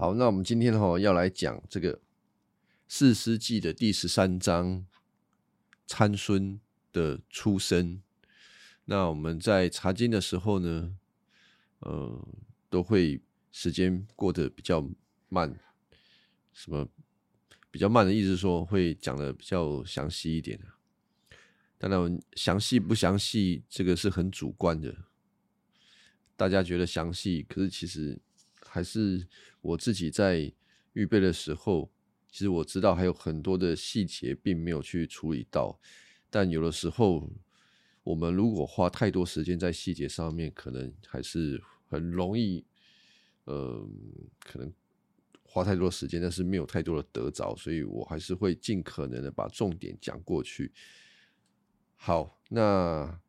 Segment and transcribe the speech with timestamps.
[0.00, 2.00] 好，那我们今天哈要来讲这个
[2.86, 4.86] 四世纪的第十三章
[5.88, 6.60] 参孙
[6.92, 8.00] 的出生。
[8.84, 10.96] 那我们在查经的时候呢，
[11.80, 12.28] 呃，
[12.70, 14.88] 都会时间过得比较
[15.28, 15.58] 慢，
[16.52, 16.88] 什么
[17.72, 20.60] 比较慢的意思说会讲的比较详细一点
[21.76, 24.94] 当然，详细不详细，这个是很主观的。
[26.36, 28.20] 大家觉得详细，可是其实
[28.68, 29.26] 还是
[29.60, 30.52] 我自己在
[30.92, 31.90] 预备的时候，
[32.30, 35.80] 其实我知道还有很多的细节并没有去处理到。
[36.30, 37.30] 但有的时候，
[38.02, 42.64] 我们如果花太多时间在细节上面，可能还是很容易，
[43.44, 43.88] 呃，
[44.40, 44.72] 可能
[45.42, 47.56] 花太多时间，但是没有太多的得着。
[47.56, 50.72] 所以我还是会尽可能的把重点讲过去。
[51.96, 53.20] 好，那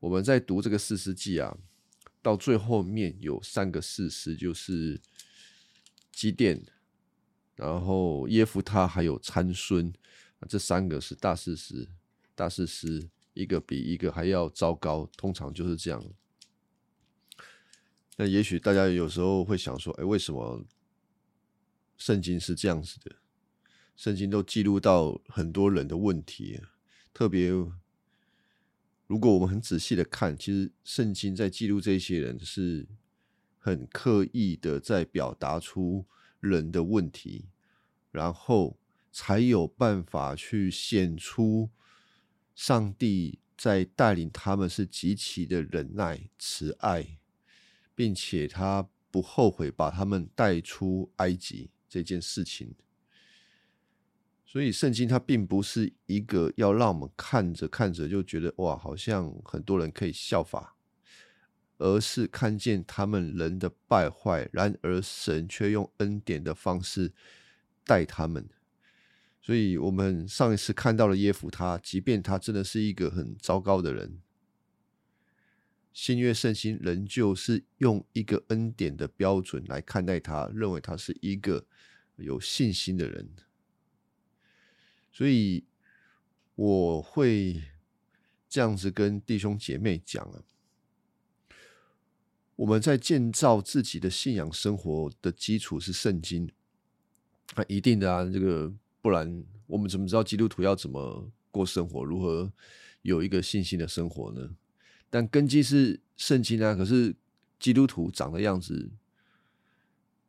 [0.00, 1.56] 我们在读这个四世纪啊，
[2.26, 5.00] 到最后面有三个事实，就是
[6.10, 6.60] 基甸，
[7.54, 9.94] 然后耶夫他还有参孙，
[10.48, 11.88] 这三个是大事实，
[12.34, 16.04] 大事实一个比一个还要糟糕，通常就是这样。
[18.16, 20.64] 那也许大家有时候会想说，哎，为什么
[21.96, 23.14] 圣经是这样子的？
[23.94, 26.60] 圣经都记录到很多人的问题。
[27.14, 27.52] 特别，
[29.06, 32.86] 如果我们很仔细的看，其实圣经在记录这些人是
[33.58, 36.04] 很刻意的在表达出
[36.40, 37.46] 人的问题，
[38.10, 38.78] 然后
[39.12, 41.70] 才有办法去显出
[42.54, 47.18] 上帝在带领他们是极其的忍耐、慈爱，
[47.94, 52.74] 并且他不后悔把他们带出埃及这件事情。
[54.48, 60.76] 所以圣经它并不是一个要让我们看着看着就觉得哇，好像很多人可以效法，
[61.78, 67.12] 而是看见他们人的败坏，然而神却用恩典的方式
[67.84, 68.48] 待他们。
[69.42, 74.20] 所以我们上一次看到了耶夫他，即便他真的是一个很糟糕的人，
[75.92, 81.66] 新约圣经仍旧是用一个恩典的标准来看待他，认为他是一个
[82.16, 83.28] 有信心的人。
[85.16, 85.64] 所以
[86.56, 87.62] 我会
[88.50, 90.44] 这样子跟弟兄姐妹讲啊，
[92.54, 96.52] 我们在建造自己的信仰生活的基础是圣经，
[97.54, 102.52] 啊，一定的啊，这个不然我们怎么知道基督徒要怎么过生活，如何
[103.00, 104.54] 有一个信心的生活呢？
[105.08, 107.16] 但根基是圣经啊，可是
[107.58, 108.90] 基督徒长的样子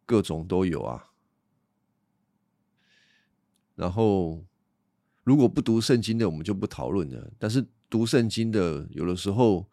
[0.06, 1.12] 各种都有啊，
[3.76, 4.46] 然后。
[5.28, 7.30] 如果不读圣经的，我们就不讨论了。
[7.38, 9.70] 但是读圣经的，有的时候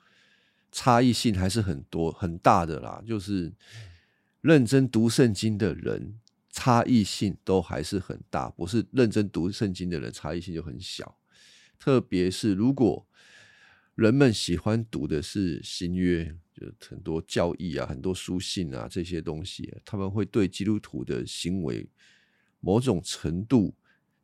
[0.72, 3.00] 差异性还是很多很大的啦。
[3.06, 3.52] 就是
[4.40, 6.18] 认真读圣经的人，
[6.50, 11.16] 差异性都还是很大，不是认真读圣经的人差异性就很小。
[11.78, 13.06] 特别是如果
[13.94, 21.88] 人们喜欢读的是新约，就很多教义啊、很多书信啊这些东西，他们会对基督徒的行为
[22.58, 23.72] 某种程度，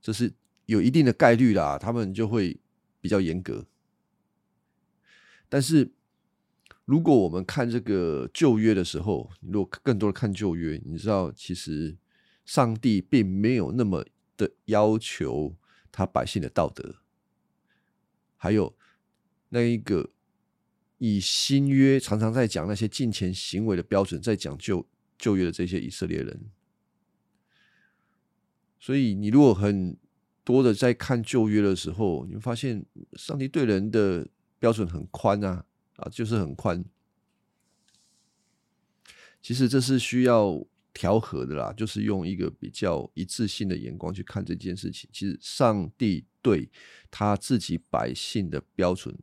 [0.03, 0.33] 这是。
[0.71, 2.61] 有一定的概率啦，他们就会
[3.01, 3.67] 比较严格。
[5.49, 5.91] 但是，
[6.85, 11.97] 如果我们看这个旧约的时候，如果更多的看旧约，你知道，其实
[12.47, 15.57] 上帝并没有那么的要求
[15.91, 17.03] 他百姓的道德，
[18.37, 18.77] 还有
[19.49, 20.11] 那一个
[20.99, 24.87] 以新约常常在讲那些金钱行为的标准，在讲旧
[25.19, 26.49] 旧约的这些以色列人。
[28.79, 29.97] 所以，你如果很
[30.45, 32.85] 多的在看旧约的时候，你会发现
[33.15, 34.27] 上帝对人的
[34.59, 35.65] 标准很宽啊，
[35.97, 36.85] 啊，就是很宽。
[39.43, 45.09] 其实这是需要调和的啦，就是用一个比较一致性的眼光去看这件事情。
[45.13, 46.71] 其实上帝对
[47.11, 49.17] 他自己百姓的标准，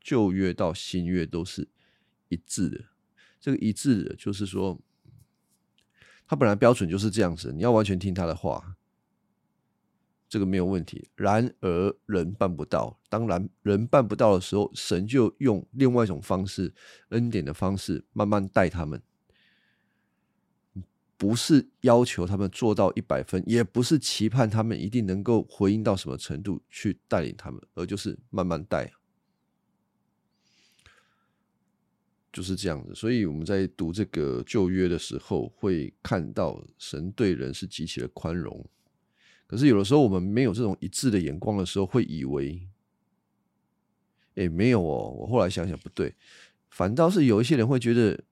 [0.00, 1.68] 旧约到新约都是
[2.28, 2.84] 一致的。
[3.40, 4.80] 这个一致的，就是说，
[6.26, 8.76] 他本来标准就是这样子，你要完全听他的话。
[10.30, 12.98] 这个没有问题，然而人办不到。
[13.08, 16.72] 当然，人办不到的时候，神就用另外一种方式，
[17.08, 19.02] 恩典的方式，慢慢带他们。
[21.16, 28.90] 不是要求他们做到一百分，也不是期盼他们一定能够回应到什么程度去带领他们，而就是慢慢带，
[32.32, 32.94] 就是这样子。
[32.94, 38.64] 所以我们在读这个旧约的时候，会看到神对人是极其的宽容。
[39.50, 42.68] 可是有的时候，我们没有这种一致的眼光的时候，会以为，
[44.36, 45.10] 哎，没有哦。
[45.10, 46.14] 我后来想想不对，
[46.70, 48.22] 反倒是有一些人会觉得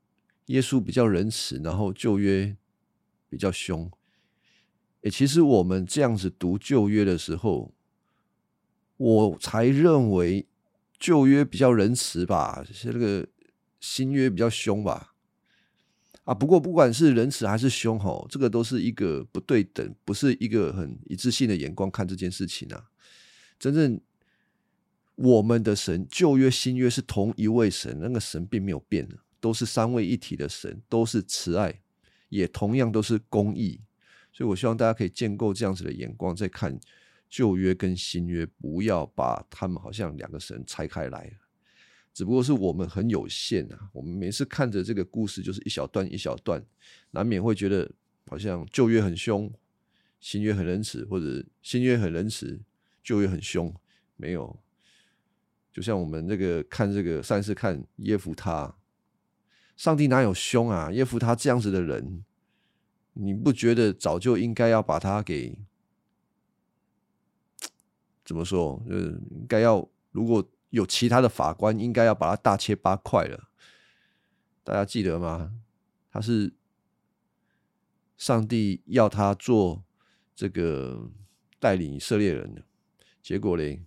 [0.47, 2.57] 耶稣比较仁慈，然后旧约
[3.29, 3.91] 比较凶。
[5.01, 7.75] 诶，其实我们这样子读旧约的时候，
[8.97, 10.47] 我才认为
[11.01, 13.27] 旧约比较仁慈吧，是那个
[13.81, 15.17] 新约比较凶吧。
[16.29, 22.85] 啊，不过不管是仁慈还是凶吼，这个都是一个不对等，不是一个很一致性的眼光看这件事情啊。
[23.59, 23.99] 真正
[25.15, 31.81] 我们的神，旧约新约是同一位神，那个神并没有变的，都是三位一体的神，都是慈爱，
[32.29, 33.81] 也同样都是公义。
[34.31, 36.79] 所以，我希望大家可以建构这样子的眼光，在看
[37.31, 41.39] 旧约跟新约，不要把他们好像两个神拆开来。
[42.19, 46.61] 只不过是我们很有限啊，我们每次看着这个故事，就是一小段一小段，
[47.13, 47.89] 难免会觉得
[48.27, 49.49] 好像旧约很凶，
[50.19, 52.61] 新约很仁慈，或者新约很仁慈，
[53.05, 53.73] 旧约很凶。
[54.17, 54.59] 没有，
[55.73, 58.77] 就像我们这个看这个上次看耶夫他，
[59.77, 60.91] 上帝哪有凶啊？
[60.91, 62.25] 耶夫他这样子的人。
[63.13, 65.57] 你不觉得早就应该要把他给
[68.27, 68.85] 怎么说？
[68.89, 73.49] 就是应该要，如果有其他的法官，应该要把它大切八块了。
[74.63, 75.53] 大家记得吗？
[76.11, 76.53] 他是
[78.17, 79.85] 上帝要他做
[80.35, 81.11] 这个
[81.59, 82.63] 带领以色列人的，
[83.23, 83.83] 结果嘞，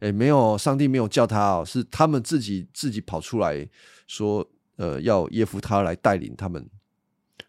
[0.00, 3.68] 哎，没有，上帝没有叫他哦，是他们自己自己跑出来
[4.06, 6.68] 说，呃，要耶夫他来带领他们。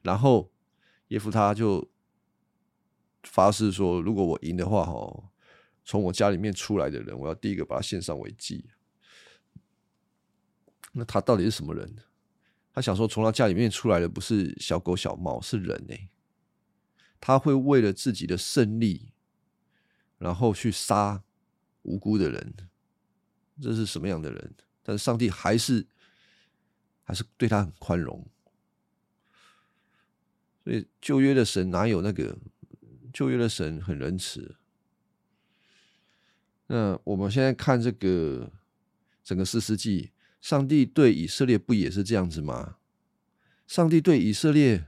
[0.02, 0.52] 然后
[1.08, 1.90] 耶夫他就
[3.24, 5.32] 发誓说：“如果我赢的话，哈，
[5.84, 8.66] 从我家里面出来的人，我要第一个把他献上为祭。”
[10.96, 11.96] 那他到底是什么人？
[12.72, 15.96] 他想说，从他家里面出来的不是小狗小猫，是人呢？
[17.20, 19.12] 他会为了自己的胜利，
[20.18, 21.24] 然后去杀
[21.84, 22.54] 无辜的人，
[23.62, 24.54] 这是什么样的人？
[24.84, 25.88] 但是上帝还是
[27.04, 28.28] 还是对他很宽容。
[30.64, 32.38] 所以旧约的神哪有那个？
[33.14, 34.56] 旧约的神很仁慈。
[36.68, 38.52] 那我们现在看这个
[39.24, 40.12] 整个四世纪，
[40.42, 42.78] 上帝对以色列不也是这样子吗？
[43.68, 44.88] 上帝对以色列，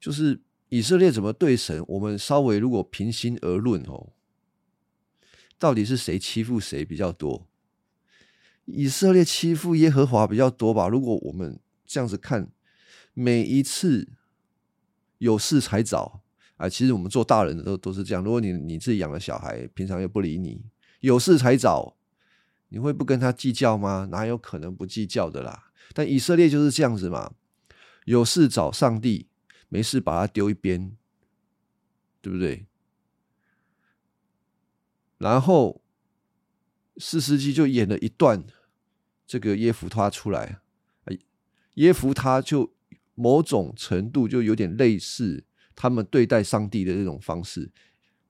[0.00, 1.84] 就是以色列怎么对神？
[1.88, 4.12] 我们稍微如果平心而论哦，
[5.58, 7.46] 到底是谁欺负谁比较多？
[8.64, 10.88] 以色列欺负耶和华比较多吧？
[10.88, 12.50] 如果我们这样子看。
[13.18, 14.10] 每一次
[15.16, 16.22] 有事才找
[16.56, 16.68] 啊！
[16.68, 18.22] 其实我们做大人的都都是这样。
[18.22, 20.64] 如果你你自己养了小孩，平常又不理你，
[21.00, 21.96] 有事才找，
[22.68, 24.08] 你会不跟他计较吗？
[24.10, 25.70] 哪有可能不计较的啦？
[25.92, 27.34] 但以色列就是这样子嘛，
[28.04, 29.28] 有事找上帝，
[29.68, 30.96] 没事把他丢一边，
[32.20, 32.66] 对不对？
[35.18, 35.82] 然后
[36.96, 38.44] 四世纪就演了一段
[39.26, 40.60] 这个耶夫他出来，
[41.74, 42.72] 耶夫他就。
[43.18, 45.42] 某种程度就有点类似
[45.76, 47.70] 他们对待上帝的这种方式，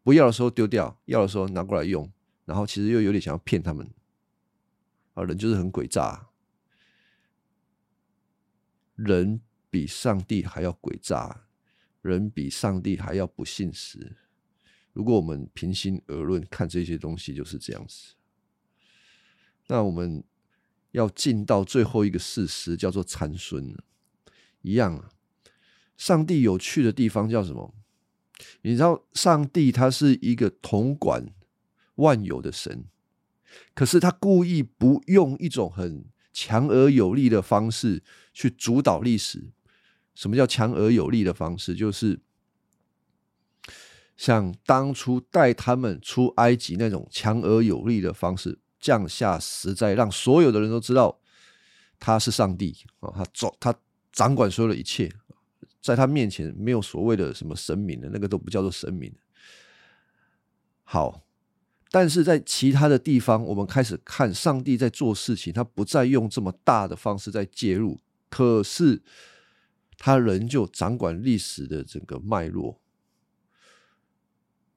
[0.02, 2.12] 不要的时候丢掉，要的时候拿过来用，
[2.44, 3.88] 然后其实又有点想要骗他们，
[5.14, 6.28] 啊，人就是很诡诈，
[8.96, 9.40] 人
[9.70, 11.46] 比上帝还要诡诈，
[12.02, 14.16] 人比上帝还要不信实。
[14.92, 18.14] 如果我们平心而论看这些东西，就是这样子。
[19.68, 20.24] 那我们
[20.92, 23.76] 要进到最后一个事实，叫做参孙
[24.62, 25.10] 一样啊，
[25.96, 27.74] 上帝有趣的地方叫什么？
[28.62, 31.26] 你知道，上帝他是一个统管
[31.94, 32.84] 万有的神，
[33.74, 38.02] 可是他故意不用一种很强而有力的方式
[38.34, 39.50] 去主导历史。
[40.14, 41.74] 什么叫强而有力的方式？
[41.74, 42.20] 就是
[44.16, 51.20] 像当初带他们出埃及那种强而有力的方式，降下实在，让所有的人都知道
[51.98, 53.10] 他是上帝啊！
[53.16, 53.74] 他做他。
[54.12, 55.12] 掌管所有的一切，
[55.86, 59.14] 在他面前没有所谓的什么神明的，那个都不叫做神明。
[60.82, 61.22] 好，
[61.92, 69.00] 但是在其他的地方，我们开始看上帝在做事情，他不再用这么大的方式在介入，可是
[69.96, 72.80] 他仍旧掌管历史的整个脉络。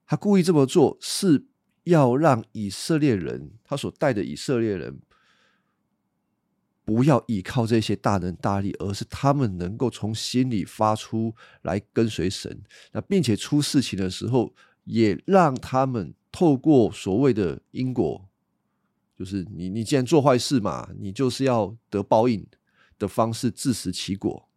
[0.05, 1.47] 他故意这么做，是
[1.85, 4.99] 要让以色列人，他所带的以色列人。
[6.89, 12.63] 不要依靠这些大能大力，而是他们能够从心里发出来跟随神。
[12.93, 14.55] 那并且出事情的时候，
[14.85, 18.27] 也让他们透过所谓的因果，
[19.15, 22.43] 就是你你既然做坏事嘛，你就是要得报应
[22.97, 24.49] 的方式自食其果。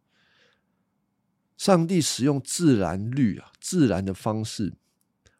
[1.58, 4.72] 上帝使用自然律啊，自然的方式，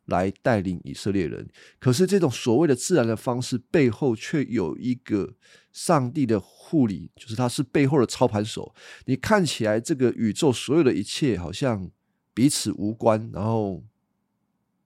[0.06, 1.48] 来带领以色列人。
[1.78, 5.34] 可是这种所谓的自然的方式背后，却有一个
[5.72, 8.74] 上帝的护理，就是他是背后的操盘手。
[9.06, 11.90] 你看起来这个宇宙所有的一切好像
[12.34, 13.84] 彼此无关，然后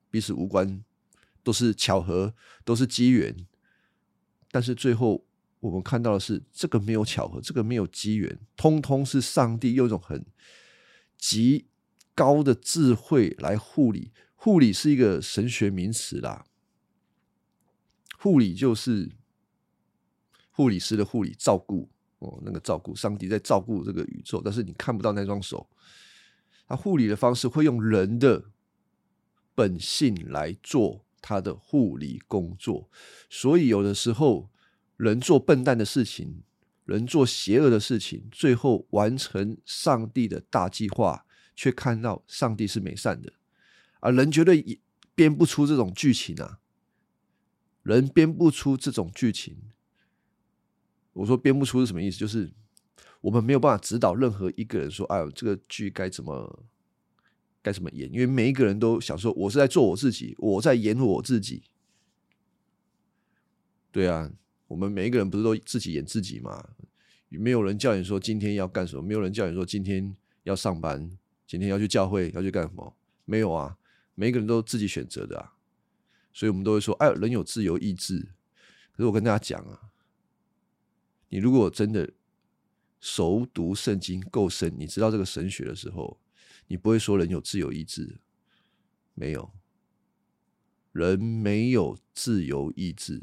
[0.09, 0.83] 彼此无关，
[1.43, 2.33] 都是巧合，
[2.63, 3.35] 都是机缘。
[4.51, 5.25] 但是最后
[5.59, 10.25] 我们看到的是，这个没有巧合，这个没有机缘，通通是上帝用一种很
[11.17, 11.65] 极
[12.15, 14.11] 高的智慧来护理。
[14.47, 16.45] 护理是一个神学名词啦，
[18.17, 19.11] 护理就是
[20.51, 21.89] 护理师的护理，照顾
[22.19, 25.69] 哦，那个照顾，上帝在照顾这个宇宙，但是你看不到那双手。
[26.65, 28.45] 他护理的方式会用人的
[29.53, 32.89] 本性来做他的护理工作，
[33.29, 34.49] 所以有的时候
[34.95, 36.41] 人做笨蛋的事情，
[36.85, 43.33] 人做邪恶的事情，最后完成上帝的大计划，却看到上帝是美善的。
[44.07, 44.79] 啊，人绝对
[45.13, 46.59] 编不出这种剧情啊！
[47.83, 49.57] 人编不出这种剧情。
[51.11, 52.17] 我说编不出是什么意思？
[52.17, 52.53] 就是
[53.19, 56.63] 我们没有办法指导任何一个人说：“哎呦，这个剧该怎么
[57.61, 61.63] 该怎么演？”因为每一个人都想说：“我是在做我自己，我在演我自己。”
[63.91, 64.31] 对啊，
[64.69, 66.69] 我们每一个人不是都自己演自己吗？
[67.27, 71.11] 没有人叫你说今天要干什么，没有人叫你说今天要上班，
[71.45, 72.95] 今天要去教会要去干什么？
[73.25, 73.77] 没有啊。
[74.19, 75.53] 每个人都自己选择的啊，
[76.33, 78.29] 所以我们都会说：“哎，人有自由意志。”
[78.91, 79.91] 可是我跟大家讲啊，
[81.29, 82.11] 你如果真的
[82.99, 86.19] 熟读圣经够深，你知道这个神学的时候，
[86.65, 88.19] 你不会说人有自由意志。
[89.13, 89.53] 没有，
[90.93, 93.21] 人没有自由意志。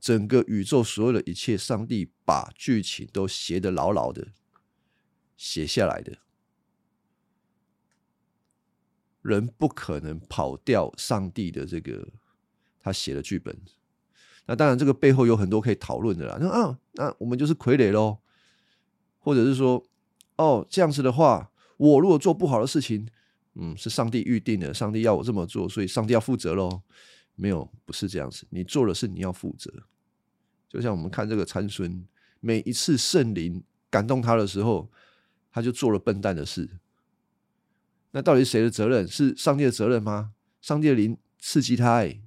[0.00, 4.32] 整个宇宙所有的一切，上帝把剧情都写得牢牢的，
[5.36, 6.23] 写下来的。
[9.24, 12.06] 人不可能跑掉上帝的这个
[12.82, 13.56] 他写的剧本，
[14.44, 16.36] 那当然这个背后有很多可以讨论的啦。
[16.38, 18.18] 那啊，那我们就是傀儡喽，
[19.18, 19.82] 或者是说，
[20.36, 23.08] 哦，这样子的话，我如果做不好的事情，
[23.54, 26.82] 嗯，是上帝预定的，上帝要我这么做，所以上帝要负责喽。
[27.34, 29.72] 没有，不是这样子，你做的是你要负责。
[30.68, 32.06] 就像我们看这个参孙，
[32.40, 34.90] 每一次圣灵感动他的时候，
[35.50, 36.68] 他就做了笨蛋的事。
[38.16, 39.06] 那到底是谁的责任？
[39.08, 40.34] 是上帝的责任吗？
[40.60, 41.94] 上帝的灵刺激他？
[41.94, 42.22] 哎，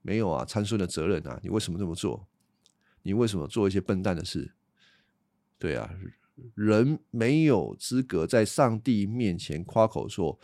[0.00, 1.40] 没有啊，参孙的责任啊！
[1.42, 2.28] 你为什么这么做？
[3.02, 4.52] 你为什么做一些笨蛋的事？
[5.58, 5.92] 对啊，
[6.54, 10.38] 人没有资格在上帝面前夸口说，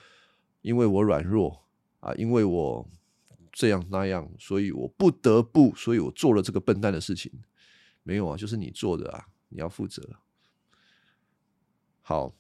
[0.63, 1.65] 因为我软弱
[2.01, 2.91] 啊，因为我
[3.53, 7.31] 这样那样，所以我不得不，所以我做了这个笨蛋的事情。
[8.03, 10.19] 没有啊，就是你做的啊，你要负责。
[12.03, 12.35] 好。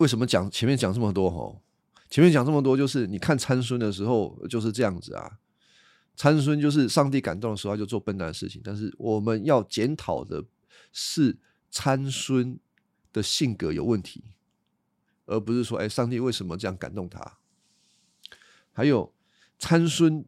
[0.00, 1.30] 为什么讲前面讲这么多？
[1.30, 1.60] 吼，
[2.08, 5.38] 前面讲这么多，就是你看参孙的时候就是这样子啊。
[6.16, 8.62] 参孙就是上帝感动的时候，他就做笨蛋的事情。
[8.64, 10.42] 但是我们要检讨的
[10.90, 11.36] 是
[11.70, 12.58] 参孙
[13.12, 14.24] 的性格有问题，
[15.26, 17.38] 而不是说，哎，上帝为什么这样感动他？
[18.72, 19.12] 还有
[19.58, 20.24] 参孙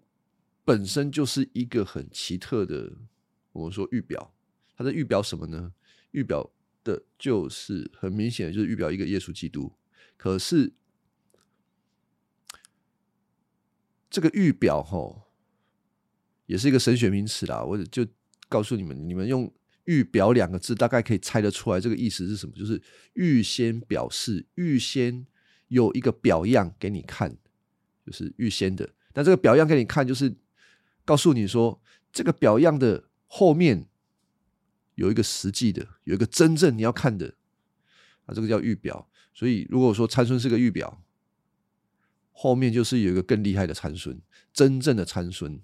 [0.66, 2.92] 本身就是一个很奇特的，
[3.52, 4.34] 我们说预表，
[4.76, 5.72] 他在预表什么呢？
[6.10, 6.50] 预表。
[6.84, 9.72] 的就是很明显，就是预表一个耶稣基督。
[10.16, 10.72] 可是
[14.10, 15.24] 这个预表哈，
[16.46, 17.62] 也是一个神学名词啦。
[17.62, 18.06] 我就
[18.48, 19.52] 告诉你们，你们用
[19.84, 22.54] “预表”两个字，大概可以猜得出来这个意思是什么？
[22.54, 22.80] 就是
[23.14, 25.26] 预先表示，预先
[25.68, 27.36] 有一个表样给你看，
[28.06, 28.94] 就是预先的。
[29.14, 30.34] 那这个表样给你看，就是
[31.04, 31.80] 告诉你说，
[32.12, 33.88] 这个表样的后面。
[34.94, 37.34] 有一个实际的，有一个真正你要看的
[38.26, 39.08] 啊，这个叫预表。
[39.34, 41.02] 所以如果说参孙是个预表，
[42.32, 44.20] 后面就是有一个更厉害的参孙，
[44.52, 45.58] 真正的参孙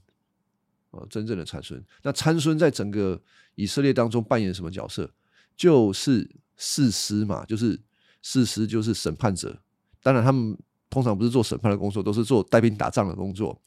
[0.90, 1.85] 啊，真正的参孙。
[2.02, 3.23] 那参孙在整个
[3.56, 5.12] 以色列当中扮演什么角色？
[5.54, 7.78] 就是士师嘛，就是
[8.23, 9.62] 士师，就是审判者。
[10.02, 10.56] 当然，他们
[10.88, 13.61] 通常不是做审判的工作，都是做带兵打仗的工作，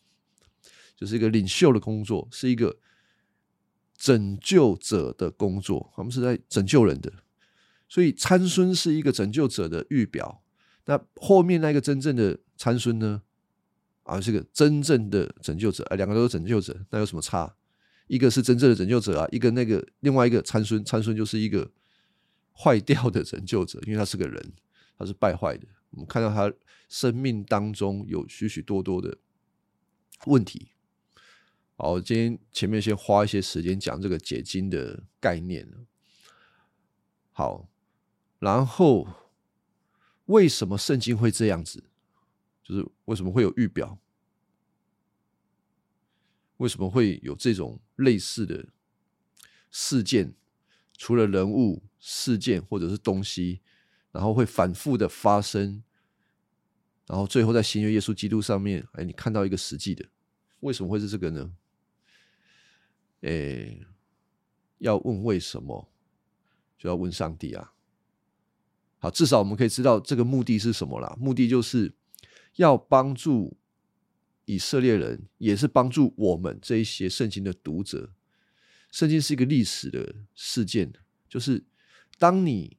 [0.96, 2.76] 就是一个领袖的工作，是一个。
[4.02, 7.14] 拯救者的工作，他们是在拯救人的，
[7.88, 10.42] 所以参孙是一个拯救者的预表。
[10.86, 13.22] 那后面那个真正的参孙呢？
[14.02, 17.56] 啊，是个真正的拯救者，啊，两个都是拯救者，那有什么差？
[18.08, 21.70] 一个是真正的拯救者啊，一个那个另外一个参孙，参孙就是一个
[22.58, 24.54] 坏掉的拯救者，因为他是个人，
[24.98, 25.68] 他是败坏的。
[25.92, 26.52] 我们看到他
[26.90, 29.16] 生命当中有许许多多的
[30.26, 30.71] 问题。
[31.84, 35.68] 好，今天前面先花一些时间讲这个解经的概念
[37.32, 37.68] 好，
[38.38, 39.08] 然后
[40.26, 41.86] 为什么圣经会这样子？
[42.62, 43.98] 就是为什么会有预表？
[46.58, 48.68] 为什么会有这种类似的
[49.72, 50.36] 事件？
[50.96, 53.60] 除了人物、事件或者是东西，
[54.12, 55.82] 然后会反复的发生，
[57.08, 60.08] 然后最后在新约耶稣基督上面，哎，你看到一个实际的，
[60.60, 61.52] 为什么会是这个呢？
[63.22, 63.86] 诶，
[64.78, 65.90] 要问为什么，
[66.78, 67.74] 就要问上帝啊。
[69.00, 71.18] 好，至少我们可以知道这个目的是什么啦。
[71.20, 71.96] 目的就是
[72.56, 73.58] 要帮助
[74.46, 78.14] 以色列人，也是帮助我们这一些圣经的读者。
[78.92, 80.94] 圣经是一个历史的事件，
[81.30, 81.64] 就是
[82.20, 82.78] 当你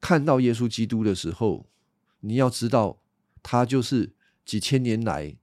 [0.00, 1.68] 看到耶稣基督的时候，
[2.20, 3.02] 你要知道
[3.42, 5.36] 他就是几千年来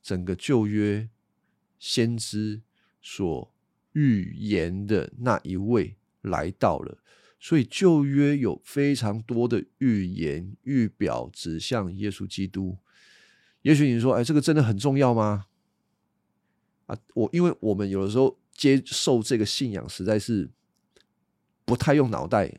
[0.00, 1.10] 整个旧约
[1.78, 2.62] 先知
[3.06, 3.54] 所
[3.92, 6.98] 预言的那一位来到了。
[7.38, 12.76] 所以旧约有非常多的预言预表指向耶稣基督。
[13.62, 15.46] 也许你说：“哎，这个真的很重要吗？”
[16.86, 18.38] 啊，我因为我们有的时候。
[18.56, 20.48] 接受这个信仰实在是
[21.66, 22.50] 不太用脑袋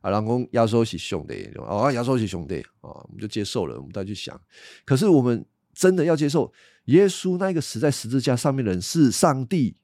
[0.00, 4.40] 啊，然后亚洲是兄弟啊，亚洲是兄弟啊，我们就接受了，我们再去想。
[4.86, 6.50] 可是我们真的要接受
[6.88, 9.76] 耶稣那个死在十字架上面的人是上帝？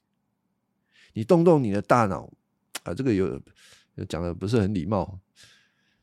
[1.15, 2.31] 你动动你的大脑
[2.83, 3.41] 啊，这个有
[4.07, 5.21] 讲的不是很礼貌。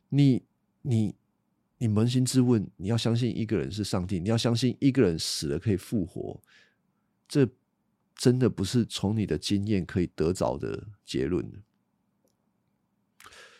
[0.08, 0.42] 你
[0.82, 1.14] 你
[1.78, 6.42] 你扪心自问，你要相信一个人是上帝，你要相信一个人死了可以复活，
[7.28, 7.48] 这。
[8.14, 11.44] 真的不是从你的经验可以得着的结论。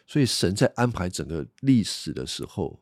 [0.07, 2.81] 所以神在安排整个历史的时候，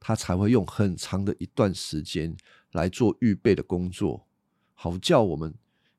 [0.00, 2.34] 他才会用很长的一段时间
[2.72, 4.26] 来做预备的工作，
[4.74, 5.54] 好叫我们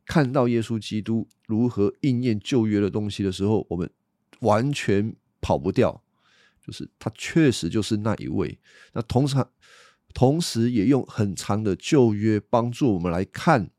[0.06, 3.90] 看到耶稣基督如何应验旧约的东西的时候，我们
[4.42, 6.04] 完全跑不掉。
[6.62, 8.60] 就是他确实就是那一位。
[8.94, 9.36] 那同时，
[10.14, 13.72] 同时也用很长的旧约帮助我们来看。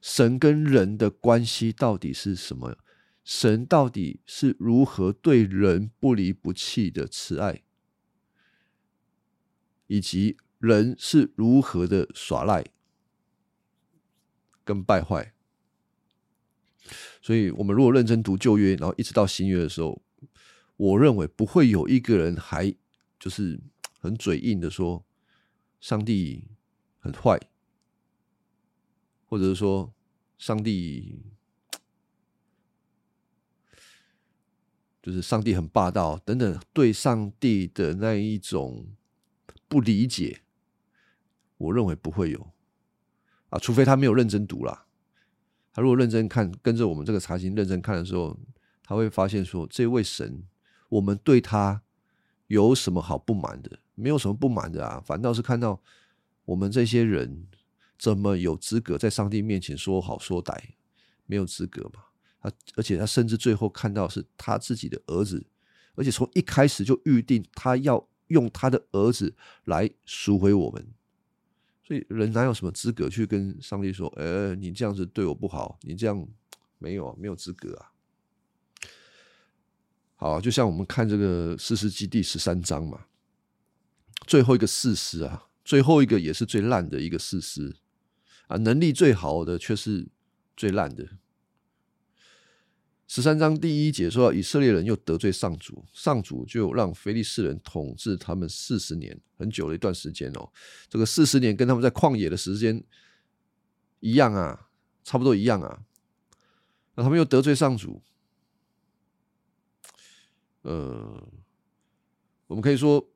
[0.00, 2.78] 神跟人的关系到底是什么？
[3.24, 7.62] 神到底是如何对人不离不弃的慈爱，
[9.86, 12.64] 以及人是如何的耍赖
[14.64, 15.32] 跟败坏？
[17.22, 20.00] 所以，我们如果认真读旧约，然后一直到新约的时候，
[20.76, 22.74] 我认为不会有一个人还
[23.18, 23.60] 就是
[24.00, 25.04] 很嘴硬的说
[25.80, 26.44] 上帝
[26.98, 27.38] 很坏。
[29.30, 29.92] 或者是说，
[30.38, 31.20] 上帝
[35.02, 38.86] 就是上帝很霸道等等，对上帝的那一种
[39.68, 40.40] 不理解，
[41.58, 42.50] 我认为不会有
[43.50, 44.86] 啊，除非他没有认真读啦。
[45.72, 48.36] 他如果认真看，跟着我们这个查经认真看的时候，
[48.82, 50.42] 他会发现说，这位神，
[50.88, 51.82] 我们对他
[52.46, 53.78] 有什么好不满的？
[53.94, 55.80] 没有什么不满的啊，反倒是看到
[56.46, 57.46] 我们这些人。
[57.98, 60.56] 怎么有资格在上帝面前说好说歹？
[61.26, 62.04] 没有资格嘛？
[62.40, 65.44] 他而且他甚至最后看到是他自己的儿子，
[65.96, 70.86] 而且从一开始就预定他要用他的儿子来赎回我们。
[71.88, 76.28] 所以人哪有什么资格去跟上帝说：“呃，你这样子对我不好，你这样
[76.76, 77.92] 没有没有资格啊？”
[80.14, 83.06] 好，就像我们看这个《四世纪》第十三章嘛，
[84.26, 87.76] 最后一个事实啊，最后一个也是最烂的一个事实。
[88.48, 90.08] 啊，能力最好的却是
[90.54, 91.08] 最烂的。
[93.08, 100.46] 十三章第一节说，以色列人又得罪上主，上主就让非利士人统治他们四十年，很久的一段时间哦。
[100.90, 102.84] 这个四十年跟他们在旷野的时间
[104.00, 104.68] 一样啊，
[105.02, 105.82] 差不多一样啊。
[106.96, 108.02] 那他们又得罪上主，
[110.60, 111.26] 呃，
[112.46, 113.08] 我们可以说，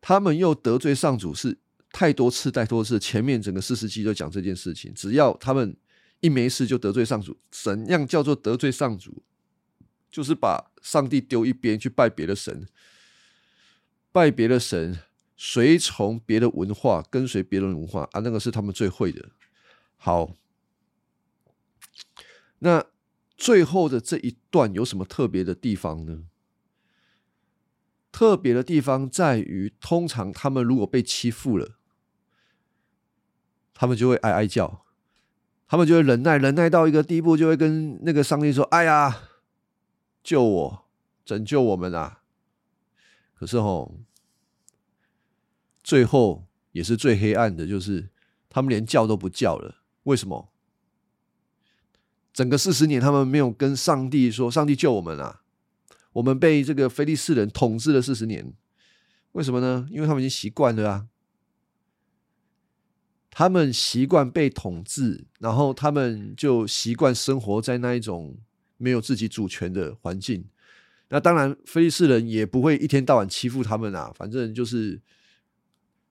[0.00, 1.58] 他们又得罪上主是。
[1.92, 4.92] 太多次，太多次，前面整个四十纪都讲这件事情。
[4.92, 5.74] 只要他们
[6.20, 9.22] 一没事就得罪上主，怎样叫做得罪上主？
[10.10, 12.66] 就是把上帝丢一边去拜别的神，
[14.12, 15.00] 拜别的神，
[15.36, 19.30] 随从别的文化，跟随别的文化啊，那个是他们最会的。
[19.96, 20.34] 好，
[22.60, 22.86] 那
[23.36, 26.24] 最后的这一段有什么特别的地方呢？
[28.10, 31.76] 特别的地方在于，通常他们如果被欺负了。
[33.74, 34.85] 他们就会哀哀叫，
[35.68, 39.22] 他们就会忍耐，忍耐到一个地步，就会跟那个上帝说：“哎呀，
[40.22, 40.86] 救我，
[41.24, 42.22] 拯救我们啊！”
[43.34, 43.96] 可是吼，
[45.82, 48.10] 最后也是最黑暗的，就是
[48.48, 49.82] 他们连叫都不叫了。
[50.04, 50.52] 为什么？
[52.32, 55.42] 整个四十年，他们没有跟上帝说：“上帝救我们啊！”
[56.14, 58.52] 我们被这个菲利士人统治了四十年，
[59.32, 59.86] 为什么呢？
[59.90, 61.06] 因为他们已经习惯了啊。
[63.38, 68.34] 他们习惯被统治，然后他们就习惯生活在那一种
[68.78, 70.42] 没有自己主权的环境。
[71.10, 74.98] 那当然，菲利士人也不会一天到晚欺负他们啊，反正就是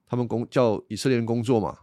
[0.05, 1.75] 他们工叫以色列人工作嘛，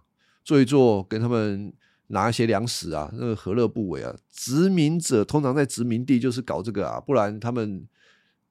[0.45, 1.73] 做一做，跟他们
[2.07, 4.15] 拿一些粮食啊，那个何乐不为啊？
[4.31, 7.85] 殖民者通常在殖民地就是搞这个啊，不然他们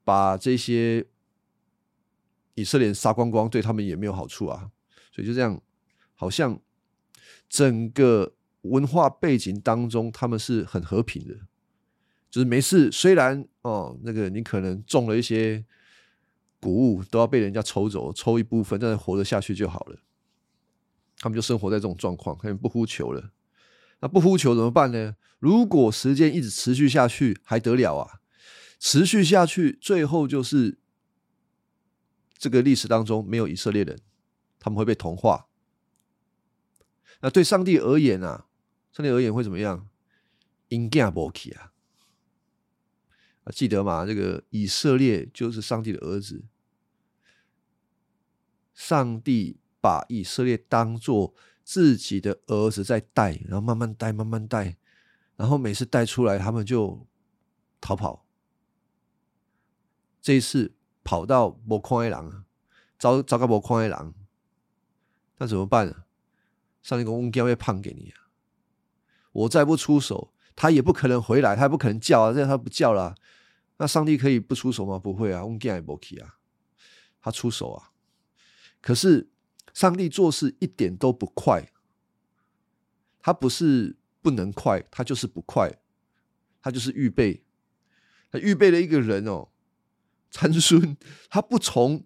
[0.04, 1.06] 把这些
[2.56, 4.69] 以色列人杀光光，对他们也没有好处啊。
[5.13, 5.62] 所以就这样，
[6.15, 6.60] 好像
[7.51, 11.35] 整个文化背景当中，他们是很和平的。
[12.29, 15.65] 就是没事，虽然哦，那个你可能种了一些
[16.61, 19.97] 谷物，都要被人家抽走，抽一部分，但是活得下去就好了。
[21.17, 23.31] 他们就生活在这种状况，他们不呼求了。
[23.99, 25.17] 那不呼求怎么办呢？
[25.39, 28.21] 如果时间一直持续下去，还得了啊？
[28.79, 30.79] 持续下去，最后就是
[32.37, 33.99] 这个历史当中没有以色列人，
[34.57, 35.47] 他们会被同化。
[37.21, 38.47] 那对上帝而言啊，
[38.91, 39.88] 上帝而言会怎么样？
[40.69, 41.71] 因见不起啊。
[43.43, 44.05] 啊，记得吗？
[44.05, 46.43] 这个以色列就是上帝的儿子，
[48.73, 54.77] 上帝把以色列当做自己的儿子在带，然后慢慢带，慢慢带，
[55.36, 57.07] 然后每次带出来，他们就
[57.79, 58.25] 逃跑。
[60.21, 62.45] 这一次跑到魔矿一狼，
[62.99, 64.13] 糟糟糕魔矿一狼，
[65.38, 66.03] 那怎么办呢？
[66.81, 68.29] 上帝公公将会判给你啊！
[69.31, 70.33] 我再不出手。
[70.53, 72.33] 他也不可能回来，他也不可能叫啊！
[72.33, 73.15] 这他不叫了，
[73.77, 74.99] 那上帝可以不出手吗？
[74.99, 76.35] 不会啊，翁健也不可以啊，
[77.21, 77.91] 他出手啊。
[78.81, 79.29] 可是
[79.73, 81.71] 上帝做事一点都不快，
[83.21, 85.79] 他不是不能快，他就是不快，
[86.61, 87.43] 他就是预备，
[88.29, 89.47] 他预备了一个人哦，
[90.29, 90.97] 参孙，
[91.29, 92.05] 他不从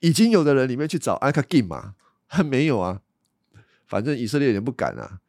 [0.00, 1.94] 已经有的人里面去找阿卡金嘛？
[2.26, 3.02] 他没有啊，
[3.90, 5.20] 反正以色列人不敢啊，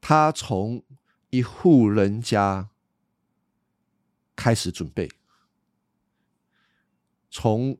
[0.00, 0.82] 他从。
[1.30, 2.70] 一户人家
[4.34, 5.10] 开始准备，
[7.28, 7.78] 从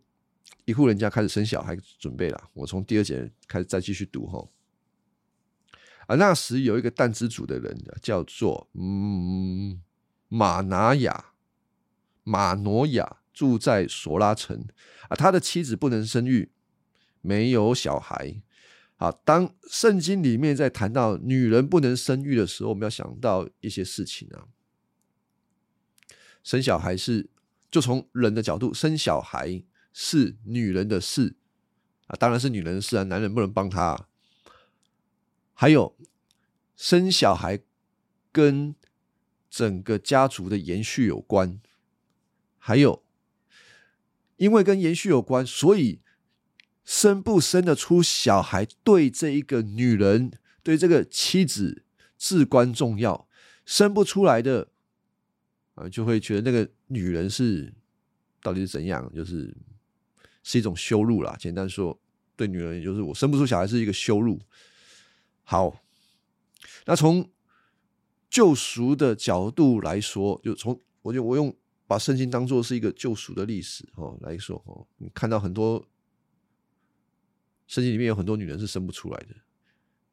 [0.67, 2.51] 一户人家开始生小孩准备了。
[2.53, 4.47] 我从第二节开始再继续读哈。
[6.09, 9.83] 啊，那时有一个但之主的人叫做嗯
[10.29, 11.33] 马拿雅
[12.23, 14.67] 马挪亚，住在索拉城
[15.09, 15.17] 啊。
[15.17, 16.53] 他的妻子不能生育，
[17.23, 18.43] 没有小孩。
[19.01, 24.49] 好，当圣经里面在谈到女人不能生育的时候，我们要想到一些事情啊。
[26.43, 27.31] 生小孩是，
[27.71, 31.37] 就从人的角度，生小孩是女人的事
[32.09, 34.09] 啊，当然是女人的事啊，男人不能帮她。
[35.55, 35.97] 还有，
[36.75, 37.61] 生小孩
[38.33, 38.75] 跟
[39.49, 41.61] 整个家族的延续有关，
[42.59, 43.05] 还有，
[44.39, 46.01] 因为跟延续有关，所以。
[46.89, 51.85] 生不生得出小孩，对这一个女人，对这个妻子
[52.17, 53.29] 至关重要。
[53.67, 54.69] 生不出来的，
[55.75, 57.75] 啊，就会觉得那个女人是
[58.41, 59.55] 到底是怎样，就是
[60.43, 61.37] 是一种羞辱啦。
[61.39, 62.01] 简单说，
[62.35, 64.41] 对女人，就是我生不出小孩是一个羞辱。
[65.43, 65.83] 好，
[66.87, 67.31] 那从
[68.31, 71.55] 救赎的角度来说，就从我就我用
[71.87, 75.87] 把圣经当做是一个救赎的历史哦来说哦，你看到很多。
[77.69, 79.37] 圣经里面有很多女人是生不出来的，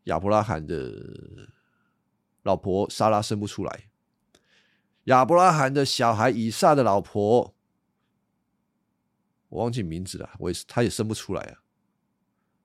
[0.03, 1.49] 亚伯拉罕的
[2.43, 3.89] 老婆莎拉生不出来，
[5.05, 7.55] 亚伯拉罕的小孩以撒的老婆，
[9.49, 11.63] 我忘记名字了，我也是，他也生不出来啊。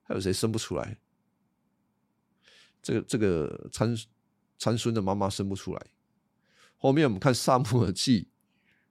[0.03, 0.99] 还有谁生不出来？
[2.83, 3.95] 这个这个参
[4.57, 5.87] 参孙的妈妈生不出来。
[6.75, 8.29] 后面我们看萨姆尔记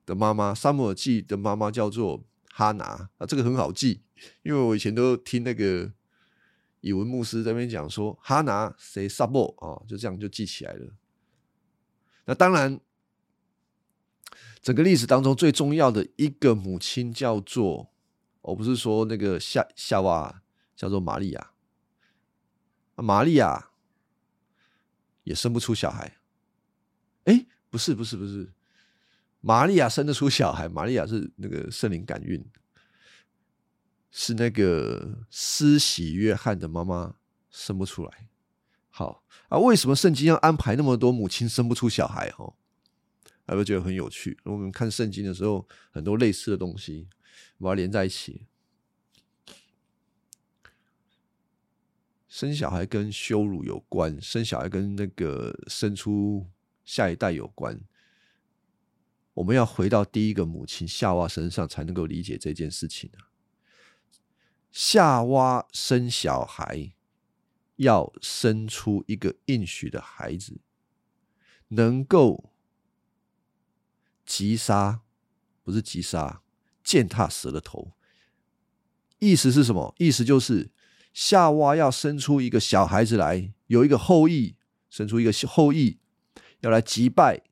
[0.05, 2.25] 的妈妈，萨姆尔记的妈妈叫做。
[2.53, 4.03] 哈拿啊，这个很好记，
[4.43, 5.93] 因为我以前都听那个
[6.81, 10.93] 语文牧师在那边讲说，哈拿谁萨布啊，就这样就记起来了。
[12.27, 12.81] 那当然，
[14.61, 17.93] 整个历史当中最重要的一个母亲叫做，
[18.43, 20.43] 我不是说那个夏夏娃
[20.77, 21.53] 叫做玛利亚，
[22.95, 23.71] 玛利亚
[25.25, 26.19] 也生不出小孩。
[27.25, 28.53] 哎，不是，不是，不是。
[29.41, 32.45] 玛利亚生得出小孩，玛利亚是那个圣灵感孕，
[34.11, 37.15] 是那个施洗约翰的妈妈
[37.51, 38.29] 生不出来。
[38.89, 42.29] 好啊，为什么圣经要安排那么多母亲生不出小孩？
[42.39, 42.55] 哦，
[43.47, 44.39] 还会觉得很有趣。
[44.45, 47.09] 我们看圣经的时候，很多类似的东西，
[47.59, 48.47] 把它连在一起。
[52.29, 56.49] 生小孩跟羞辱有关，生小孩跟那个生出
[56.85, 57.81] 下一代有关。
[59.35, 63.30] 我们要回到第一个母亲夏娃身上，才能够理解这件事情啊。
[64.71, 66.93] 夏娃生小孩
[67.77, 70.61] 要生出一个应许的孩子，
[71.69, 72.53] 能够
[74.25, 75.01] 击杀，
[75.63, 76.43] 不是击杀，
[76.85, 77.93] 践踏蛇的头。
[79.19, 79.95] 意思是什么？
[79.99, 80.71] 意思就是
[81.13, 84.57] 夏娃要生出一个小孩子来，有一个后裔，
[84.89, 85.99] 生出一个后裔，
[86.61, 87.43] 要来击败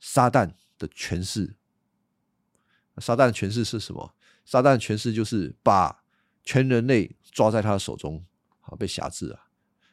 [0.00, 1.56] 撒旦的权势。
[2.98, 4.14] 撒旦的权势是什么？
[4.52, 6.04] 撒旦诠释就是把
[6.44, 8.22] 全人类抓在他的手中，
[8.60, 9.48] 好被辖制啊！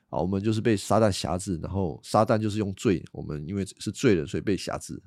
[0.10, 5.02] 啊，我们就是被撒旦辖制，然后撒旦就是用罪，我们因为是罪人，所以被辖制，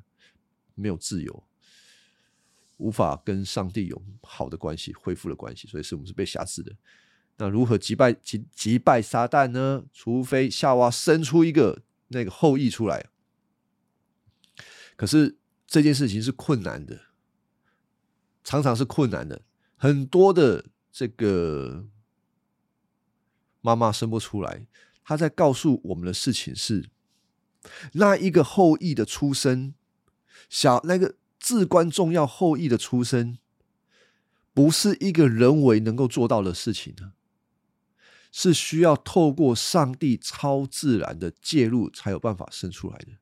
[0.75, 1.45] 没有自由。
[2.79, 6.75] 无法跟上帝有好的关系，恢复的关系，所以是我们是被辖制的。
[7.37, 9.85] 那如何击败击击败撒旦呢？
[9.93, 13.11] 除非夏娃生出一个那个后裔出来。
[14.97, 15.37] 可是
[15.67, 16.99] 这件事情是困难的，
[18.45, 19.43] 常常是困难的。
[19.77, 21.87] 很多的这个
[23.61, 24.67] 妈妈生不出来，
[25.05, 26.89] 她在告诉我们的事情是：
[27.93, 29.75] 那一个后裔的出生，
[30.49, 31.17] 小那个。
[31.45, 33.37] 至关重要后裔的出生，
[34.55, 37.15] 不是一个人为能够做到的事情呢，
[38.31, 43.15] 是需要透过上帝超自然的介入才有办法生出来的。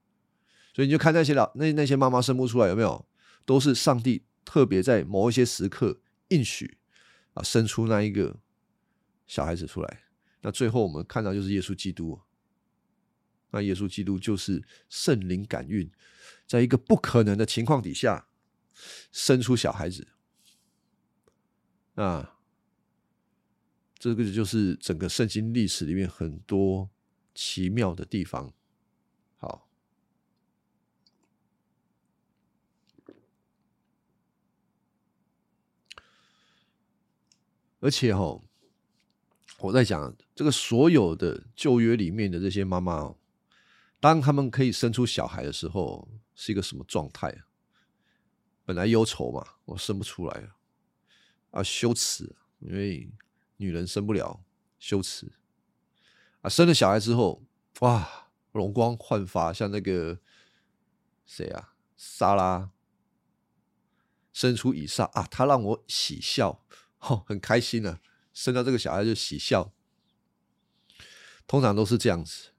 [0.74, 3.06] 所以你就看那些老那那些妈妈生不出来，有没有？
[3.46, 6.78] 都是上帝特别在某一些时刻应许
[7.34, 8.40] 啊，生出那一个
[9.28, 10.02] 小孩子出来。
[10.40, 12.20] 那最后我们看到就是耶稣基督，
[13.52, 15.88] 那耶稣基督就是圣灵感孕。
[16.48, 18.26] 在一个不可能的情况底下，
[19.12, 20.08] 生出小孩子，
[21.94, 22.36] 啊，
[24.00, 26.90] 这个就是整个圣经历史里面很多
[27.36, 28.52] 奇妙的地方。
[29.36, 29.68] 好，
[37.80, 38.40] 而且哈，
[39.58, 43.16] 我在讲这个所有的旧约里面的这些妈妈哦，
[43.98, 46.08] 当他们可以生出小孩的时候。
[46.42, 47.42] 是一个什么状态？
[48.64, 50.48] 本来忧愁嘛，我生不出来
[51.50, 53.12] 啊，羞耻，因为
[53.58, 54.42] 女人生不了，
[54.78, 55.30] 羞耻
[56.40, 56.48] 啊。
[56.48, 57.42] 生了小孩之后，
[57.80, 60.18] 哇，容光焕发，像那个
[61.26, 62.70] 谁啊，莎拉
[64.32, 66.64] 生出以撒啊，他让我喜笑，
[67.00, 68.00] 哦，很开心啊，
[68.32, 69.72] 生到这个小孩就喜笑，
[71.46, 72.50] 通常都是这样子。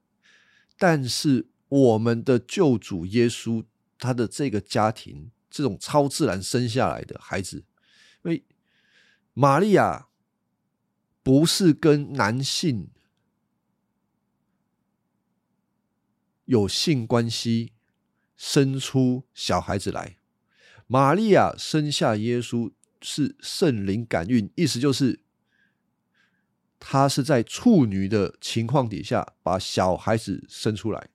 [0.78, 3.64] 但是我们的救主耶稣。
[3.98, 7.58] 他的这个家庭，这种超自然生下来的孩子，
[8.24, 8.44] 因为
[9.32, 10.08] 玛利亚
[11.22, 12.90] 不是跟男性
[16.46, 17.74] 有性关系
[18.36, 20.18] 生出小孩子来，
[20.88, 25.20] 玛利亚生下耶稣是圣灵感孕，意思就是
[26.78, 31.08] 她是在处女的情况底下把小孩子生出来。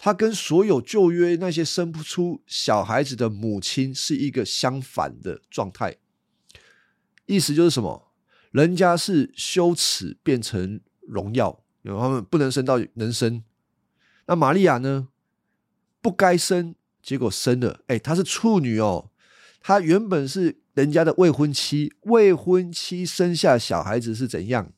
[0.00, 5.96] 他跟所有旧约那些生不出小孩子的母亲是一个相反的状态，
[7.26, 8.12] 意思就是什么？
[8.52, 13.42] 人家是羞耻变成荣耀，因为他们不能生到能生。
[14.26, 15.08] 那玛利亚呢？
[16.00, 17.80] 不该生，结果生了。
[17.88, 19.07] 哎，她是处女哦，
[19.60, 24.72] 他原本是人家的未婚妻，未婚妻生下小孩子是怎样？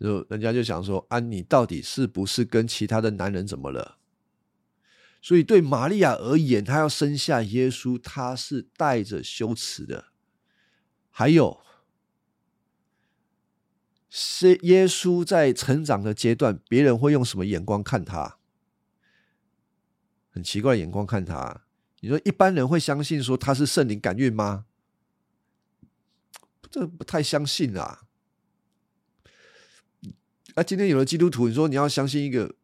[0.00, 3.98] 就人家就想说：“啊，你到底是不是跟其他的男人怎么了？”
[5.20, 10.06] 所以对玛利亚而言，她要生下耶稣，她是带着羞耻的。
[11.10, 11.60] 还有，
[14.08, 18.38] 是耶稣在成长的阶段，别人会用什么眼光看他？
[20.30, 21.64] 很奇怪的眼光看他。
[22.00, 24.66] 你说一般人会相信说他是圣灵感孕吗？
[26.70, 28.02] 这不太相信啊。
[30.54, 32.54] 啊今天有了基督徒，你说你要相信一个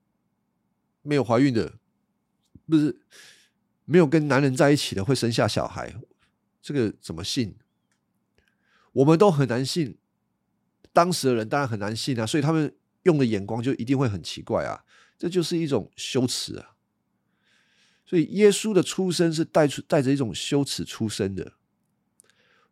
[1.03, 1.75] 没有怀孕的，
[2.67, 3.01] 不是
[3.85, 5.95] 没有跟男人在一起的会生下小孩，
[6.61, 7.57] 这个怎么信？
[8.93, 9.97] 我们都很难信，
[10.93, 14.85] 当时的人当然很难信啊，所以他们用的眼光就一定会很奇怪啊，
[15.19, 16.74] 这就是一种羞耻啊。
[18.15, 21.55] 所以耶稣的出生是带出带着一种羞耻出生的，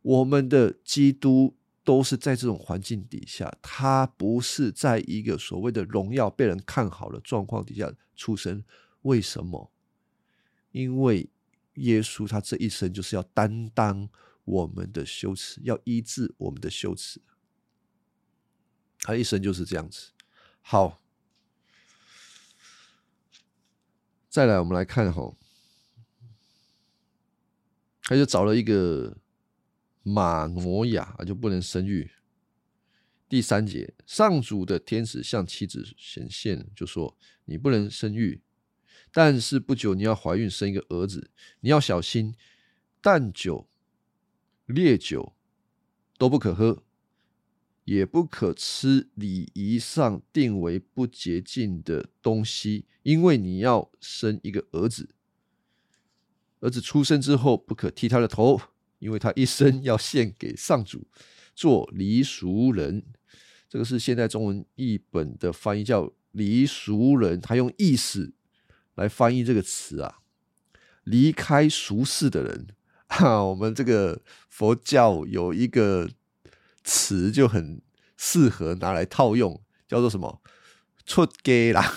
[0.03, 1.57] 我们的基督。
[1.85, 8.63] 都是在这种环境底下，他不是在一个所谓的荣耀被人看好的状况底下出生。
[9.01, 9.73] 为什么？
[10.71, 11.29] 因为
[11.75, 14.09] 耶稣他这一生就是要担当
[14.45, 17.21] 我们的羞耻，要医治我们的羞耻。
[19.01, 20.13] 他一生就是这样子。
[20.61, 21.02] 好，
[24.33, 25.37] 再来，我们来看哈，
[28.05, 29.19] 他就找了一个。
[30.05, 32.11] 马挪亚就不能生育，
[33.29, 37.17] 第三节，上主的天使向妻子显现，就说
[37.47, 38.43] ：“你不能生育，
[39.13, 41.31] 但是不久你要怀孕，生一个儿子。
[41.61, 42.35] 你要小心，
[43.01, 43.69] 淡酒、
[44.67, 45.37] 烈酒
[46.19, 46.83] 都不可喝，
[47.85, 55.15] 也不可吃礼仪上定为不洁净的东西，因为你要生一个儿子。
[56.61, 58.61] 儿子出生之后，不可剃他的头，
[59.01, 61.09] 因为他一生要献给上主，
[61.55, 63.05] 做离俗人。”
[63.69, 68.35] 这个是现代中文译本的翻译，叫“离俗人”，他用意思
[68.95, 70.19] 来翻译这个词啊，
[71.05, 72.69] 离开俗世的人。
[73.09, 76.09] 哈，我们这个佛教有一个
[76.85, 77.81] 词就很
[78.17, 80.41] 适合拿来套用，叫做什么？
[81.05, 81.95] 出家啦，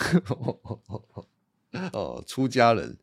[1.94, 2.98] 哦，出家人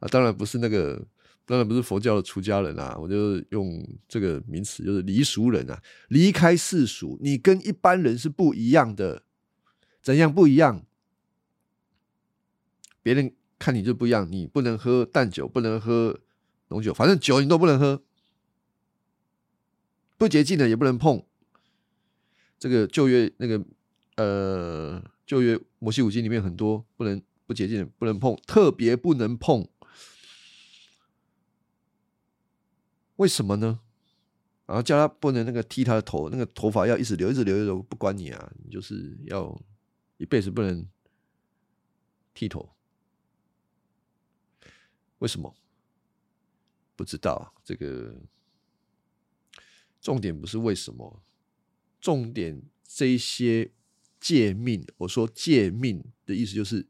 [0.00, 1.06] 啊，当然不是那个。
[1.48, 9.22] 当然不是佛教的出家人啊，我就用这个名词，就是离俗人啊，离开世俗，你跟一般人是不一样的。
[10.02, 10.84] 怎样不一样？
[13.00, 16.18] 别人看你就不一样，你不能喝淡酒，不能喝
[16.70, 18.02] 浓酒，反正酒你都不能喝，
[20.18, 21.25] 不洁净的也不能碰。
[22.58, 23.64] 这个旧约那个
[24.16, 29.68] 呃旧约摩西五经里面很多不能不洁净不能碰，特别不能碰。
[33.16, 33.80] 为什么呢？
[34.66, 39.58] 然后叫他不能那个剃他的头，那个头发要一直留，一直留，一直留，不管你啊，你就是要
[40.16, 40.86] 一辈子不能
[42.34, 42.68] 剃头。
[45.18, 45.54] 为什么？
[46.96, 47.54] 不知道。
[47.64, 48.20] 这个
[50.00, 51.22] 重点不是为什么，
[52.06, 53.72] 重点这些
[54.20, 56.86] 诫命，我说诫命的意思就是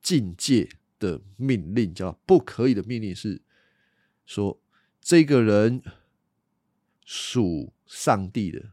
[0.00, 0.68] 境界
[1.00, 3.42] 的命令，叫不可以的命令是
[4.24, 4.62] 说。
[5.02, 5.82] 这个人
[7.04, 8.72] 属上帝的，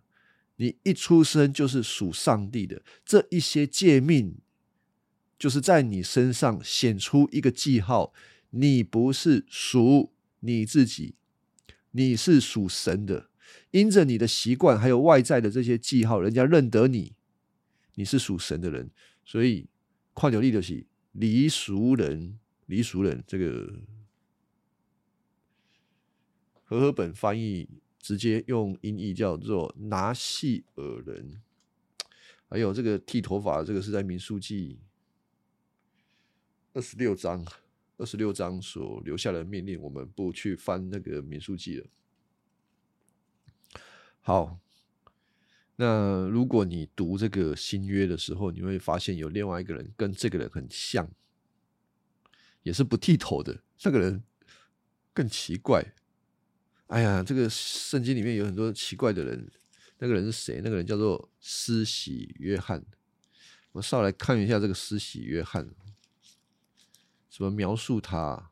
[0.58, 2.84] 你一出生就是属上帝的。
[3.06, 4.38] 这一些诫命，
[5.40, 8.14] 就是在你身上显出一个记号，
[8.50, 11.16] 你不是属你自己，
[11.92, 13.30] 你是属神的。
[13.72, 17.14] 因着你的习惯，还有外在的这些记号，人家认得你，
[17.96, 18.90] 你是属神的人。
[19.26, 19.68] 所以，
[20.14, 23.82] 跨流利就是离俗人，离俗人这个。
[26.70, 31.42] 和合本翻译直接用音译叫做拿细尔人，
[32.50, 34.78] 还有这个剃头发，这个是在民数记
[36.74, 37.48] 二十六章
[37.96, 41.88] 二十六章所留下的命令，我们不去翻那个民数记了。
[44.28, 44.60] 好，
[45.78, 51.10] 那如果你读这个新约的时候，你会发现有另外一个人跟这个人很像，
[52.62, 54.22] 也是不剃头的，那个人
[55.14, 55.94] 更奇怪。
[56.88, 59.50] 哎呀，这个圣经里面有很多奇怪的人。
[60.00, 60.60] 那个人是谁？
[60.62, 62.86] 那个人叫做施洗约翰。
[63.72, 65.70] 我上来看一下这个施洗约翰，
[67.30, 68.52] 怎么描述他？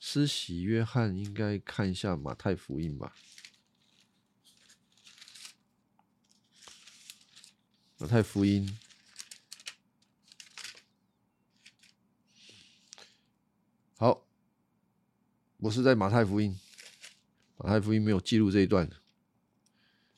[0.00, 3.14] 施洗约翰应该看一下马太福音吧。
[8.00, 8.66] 马太福音。
[13.98, 14.26] 好。
[15.58, 16.58] 我是在马太福音，
[17.58, 18.88] 马太福音没有记录这一段，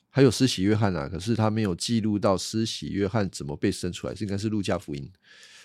[0.09, 5.11] 还有施洗约翰啊，可是他没有记录到施洗约翰怎么被生出来，应该是路加福音，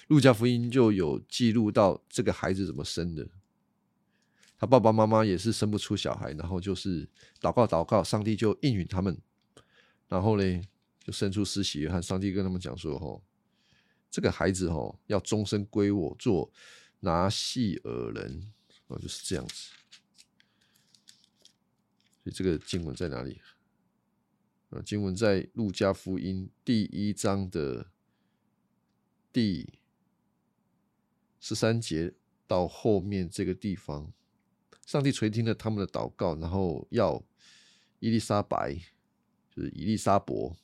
[0.08, 3.28] 路加福音就有记录到这个孩子怎么生的，
[4.58, 7.08] 他爸爸妈妈也是生不出小孩，然后就是
[7.40, 9.16] 祷告祷告，上帝就应允他们，
[10.08, 10.60] 然后呢
[11.08, 13.24] 就生出施洗约翰，上帝跟他们讲说：“吼，
[14.10, 16.52] 这个孩子吼要终身归我做
[17.00, 18.52] 拿细耳人。”
[18.88, 19.70] 哦，就是这样子。
[22.22, 23.40] 所以这个经文在哪里？
[24.68, 27.90] 啊，经文在路加福音第一章的
[29.32, 29.80] 第
[31.40, 32.12] 十三节
[32.46, 34.12] 到后面这个地方，
[34.84, 37.24] 上帝垂听了他们的祷告，然后要
[37.98, 38.74] 伊丽莎白，
[39.50, 40.54] 就是伊丽莎伯，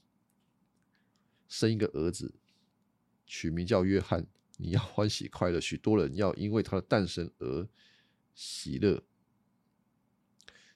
[1.55, 2.35] 生一个儿子，
[3.27, 4.27] 取名叫约翰。
[4.57, 7.69] 你要 欢喜快乐，许多人要因为他的诞生而。
[8.35, 9.01] 喜乐，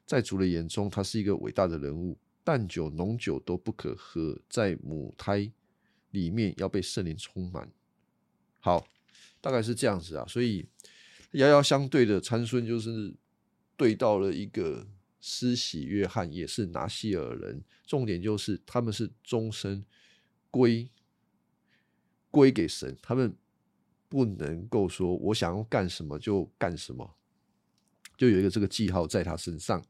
[0.06, 2.16] 在主的眼中，他是一个伟大的人物。
[2.44, 5.50] 淡酒、浓酒都不可喝，在母胎
[6.12, 7.68] 里面要被圣灵充满。
[8.60, 8.86] 好，
[9.40, 10.24] 大概是这样子啊。
[10.28, 10.64] 所以
[11.32, 13.12] 遥遥相对的参孙就是
[13.76, 14.86] 对到了一个
[15.20, 17.62] 施洗约翰，也是拿西尔人。
[17.84, 19.84] 重点就是他们是终身
[20.58, 20.90] 归
[22.32, 23.32] 归给神，他们
[24.08, 27.14] 不能够说我想要干什么就干什么。
[28.16, 29.80] 就有一个这个记号在他身上。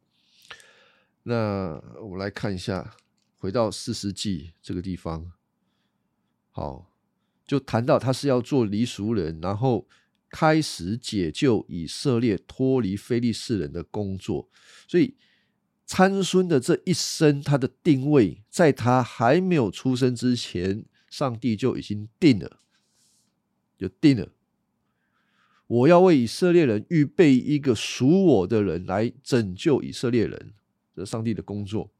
[1.23, 2.95] 那我们来看一下
[3.39, 5.33] 回到四世纪这个地方，
[6.51, 6.93] 好，
[7.47, 9.89] 就谈到他是要做离俗人，然后
[10.29, 14.51] 开始解救以色列脱离非利士人的工作。
[14.87, 15.17] 所以
[15.89, 22.59] 参孙的这一生，他的定位，在他还没有出生之前，上帝就已经定了，
[23.79, 24.29] 就定了。
[25.67, 30.53] 我要为以色列人预备一个属我的人来拯救以色列人，
[30.95, 31.91] 这是上帝的工作。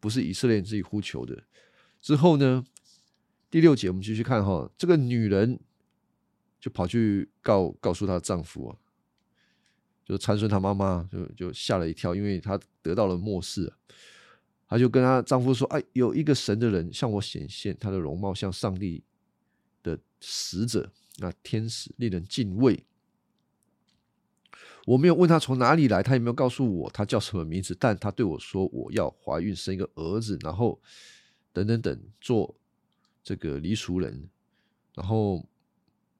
[0.00, 1.44] 不是以色列人自己呼求的。
[2.00, 2.64] 之后呢，
[3.48, 5.60] 第六节我们继续看哈，这个女人
[6.60, 8.76] 就跑去告告诉她丈夫啊，
[10.06, 13.70] 就参孙他妈妈就就吓了一跳，因为她得到了末世，
[14.68, 19.02] 她就跟她丈夫说：“哎，有一个神的人向我显现，他的容貌像上帝
[19.82, 22.84] 的使者，那天使令人敬畏。”
[24.86, 30.80] 我没有问他从哪里来，他也没有告诉我他叫什么名字，但他对我说我要怀孕生一个儿子，然后
[31.52, 32.54] 等等等做
[33.24, 34.28] 这个离俗人，
[34.94, 35.44] 然后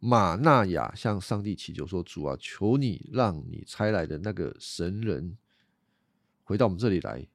[0.08, 5.36] 马纳雅向上帝祈求说：“主啊，求你让你差来的那个神人
[6.44, 7.26] 回到我们这里来，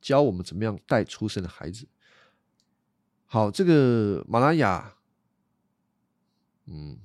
[0.00, 1.86] 教我们怎么样带出生的孩子。”
[3.28, 4.96] 好，这个马拉雅，
[6.64, 6.98] 嗯。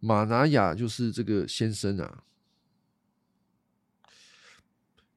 [0.00, 2.24] 马拿雅就是这个先生啊，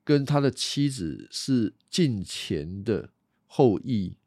[0.04, 3.10] 跟他的妻子是近前的
[3.48, 4.19] 后裔。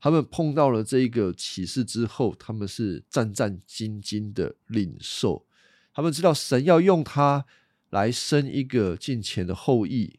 [0.00, 5.46] 他们碰到了这一个启示之后，他们是战战兢兢的领受。
[5.92, 7.44] 他们知道神要用他
[7.90, 10.18] 来生一个近前的后裔，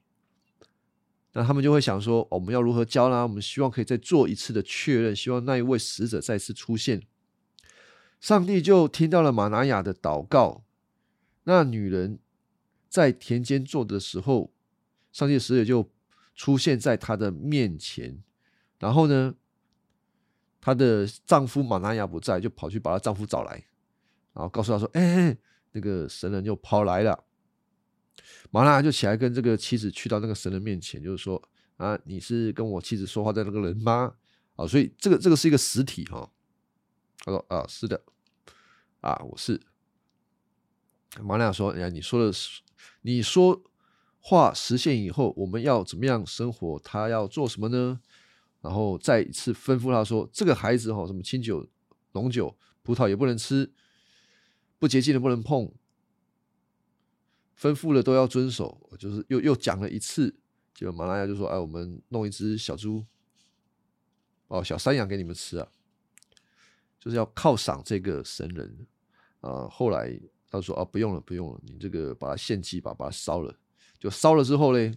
[1.34, 3.23] 那他们就会想说：我们要如何教呢？
[3.23, 7.01] 我们希望可以再做一次的确认，希望那一位使者再次出现。
[8.19, 10.63] 上帝就听到了玛拿雅的祷告。
[11.45, 12.19] 那女人
[12.88, 14.53] 在田间做的时候，
[15.11, 15.89] 上帝使者就
[16.36, 18.21] 出现在她的面前。
[18.77, 19.34] 然后呢，
[20.62, 23.51] 她的丈夫玛拿雅不在，就跑去把她丈夫找来，
[24.34, 25.36] 然后告诉她说：“哎，
[25.72, 27.26] 那个神人就跑来了。”
[28.51, 31.41] 玛拿雅就起来跟这个妻子去到那个神人面前，就是说
[31.78, 34.14] ：“啊，你是跟我妻子说话的那个人吗？”
[34.55, 36.32] 啊，所以这个这个是一个实体哈。
[37.20, 38.01] 他说：“啊，是的。”
[39.01, 39.59] 啊，我是
[41.22, 42.62] 马利亚说：“哎，你说的是，
[43.01, 43.64] 你说
[44.20, 46.80] 话实现以后，我们要怎么样生活？
[46.84, 47.99] 他要做什么呢？
[48.62, 51.68] 然后再一次吩咐他说：这个孩子哈，什么清酒、
[52.14, 53.72] 浓酒、葡萄也不能吃，
[54.80, 55.72] 不洁净的不能碰，
[57.59, 58.89] 吩咐了都要遵守。
[58.97, 60.36] 就是又又讲了一次，
[60.74, 63.05] 结果马拉亚就说：哎，我们弄一只小猪，
[64.47, 65.68] 哦，小山羊给你们吃啊，
[66.99, 68.86] 就是要犒赏这个神人。”
[69.41, 73.57] 啊，后来他说：“啊，不用了，不用了，你这个把它献祭吧，把它烧了。
[73.97, 74.95] 就烧了之后嘞，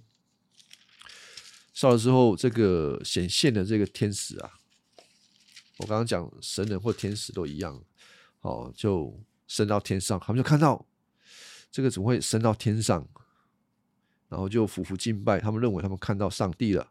[1.74, 4.52] 烧了之后，这个显现的这个天使啊，
[5.78, 7.84] 我刚刚讲神人或天使都一样，
[8.40, 10.86] 哦，就升到天上，他们就看到
[11.70, 13.06] 这个怎么会升到天上？
[14.28, 16.90] 然后就俯伏敬拜，他们认为他们看到上帝了。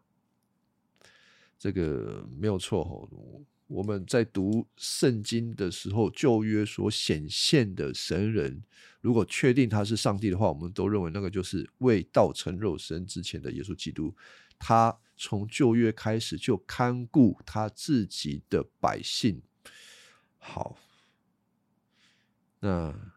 [1.58, 8.62] 这个没有错哦。”我们在读圣经的时候，旧约所显现的神人，
[9.00, 14.14] 如果确定他是上帝的话，我们都认为那个就是未道成肉身之前的耶稣基督。
[14.58, 19.42] 他从旧约开始就看顾他自己的百姓。
[20.38, 20.78] 好，
[22.60, 23.12] 那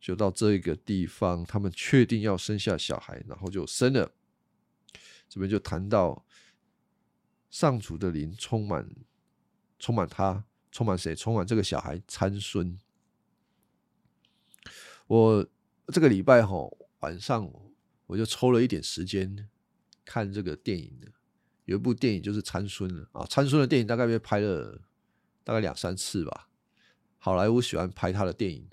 [0.00, 4.14] 就到这个地方，他们确定要生下小孩，然后就生了。
[5.28, 6.24] 这边就谈到
[7.50, 8.88] 上主的灵充满。
[9.76, 11.14] 充满他，充满谁？
[11.14, 12.78] 充满这个小孩参孙。
[15.06, 15.46] 我
[15.88, 16.56] 这个礼拜哈
[17.00, 17.52] 晚上
[18.06, 19.50] 我就抽了一点时间
[20.04, 21.08] 看这个电影的，
[21.64, 23.24] 有一部电影就是参孙了啊。
[23.26, 24.82] 参孙的电影大概被拍了
[25.42, 26.48] 大概两三次吧。
[27.18, 28.68] 好莱坞喜欢拍他的电影，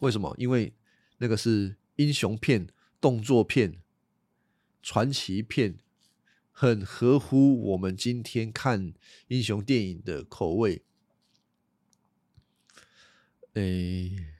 [0.00, 0.34] 为什么？
[0.38, 0.74] 因为
[1.18, 2.68] 那个是英雄片、
[3.00, 3.80] 动作片、
[4.82, 5.78] 传奇片。
[6.54, 8.92] 很合乎我们今天看
[9.28, 10.84] 英雄电影的口味，
[13.54, 14.34] 诶，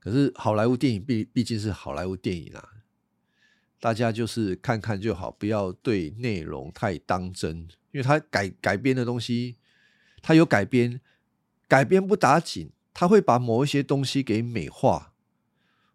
[0.00, 2.79] 可是好莱坞电影毕毕竟是好莱坞电影啊，
[3.80, 9.56] 大家就是看看就好，不要对内容太当真，因为他改改编的东西，
[10.22, 11.00] 他有改编，
[11.66, 15.12] 改编不打紧，他会把某一些东西给美化，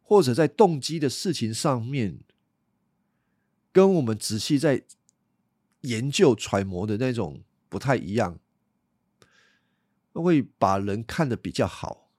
[0.01, 2.19] 或者在动机的事情上面，
[3.71, 4.83] 跟我们仔细在。
[5.81, 8.39] 研究揣摩的那种不太一样，
[10.13, 12.09] 会把人看得比较好，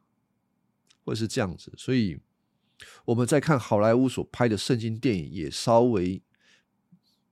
[1.05, 1.73] 或是这样子。
[1.77, 2.21] 所以
[3.07, 6.23] 我们在看好莱坞所拍的圣经电影，也稍微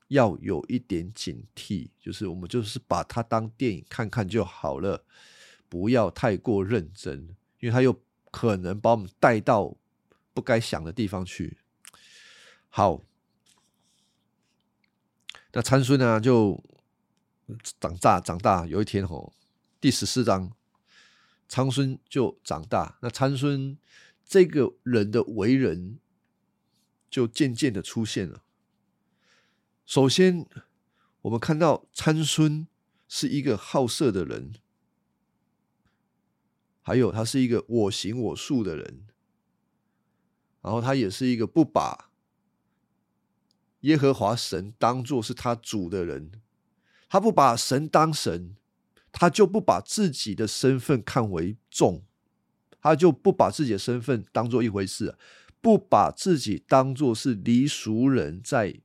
[0.09, 5.05] 要有一点警惕，就是我们就是把它当电影看看就好了，
[5.68, 9.76] 不要太过认真，因为它又可能把我们带到
[10.32, 11.59] 不该想的地方去。
[12.70, 13.03] 好，
[15.53, 16.62] 那参孙呢就
[17.78, 19.32] 长大长大，有一天吼，
[19.80, 20.51] 第十四章，
[21.49, 23.76] 参孙就长大，那参孙。
[24.25, 25.99] 这个人的为人
[27.11, 28.43] 就渐渐的出现了。
[29.85, 30.47] 首先，
[31.22, 32.66] 我们看到参孙
[33.07, 34.55] 是一个好色的人，
[36.81, 39.07] 还有他是一个我行我素的人，
[40.62, 42.11] 然后他也是一个不把
[43.81, 46.41] 耶和华神当做是他主的人，
[47.09, 48.57] 他不把神当神，
[49.12, 52.05] 他就不把自己的身份看为重。
[52.85, 55.16] 他就不把自己的身份当做一回事，
[55.62, 58.78] 不把自己当做是离俗人在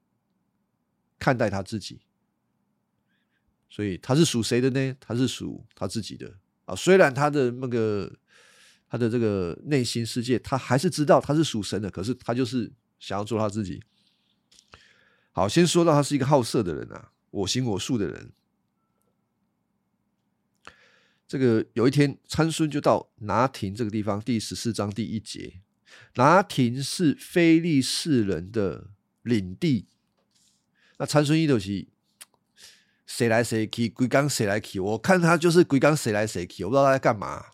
[1.20, 2.00] 看待他自己，
[3.70, 4.96] 所以他是属谁的呢？
[5.02, 6.74] 他是属他自己的啊。
[6.74, 8.10] 虽然他的那个
[8.88, 13.84] 他的这个内心世界，他还是知道他是属神的，可是他就是想要做他自己。
[15.34, 18.32] 好，先说到他是一个好色的人啊，我行我素的人。
[21.30, 25.62] 这个有一天，参孙就到拿亭这个地方，第十四章第一节。
[26.16, 28.88] 拿亭是非利士人的
[29.22, 29.86] 领地。
[30.98, 31.90] 那参孙一头起，
[33.06, 34.80] 谁来谁去，归刚谁来去？
[34.80, 37.46] 我看他就是归刚谁来谁去，我不知道他在干嘛，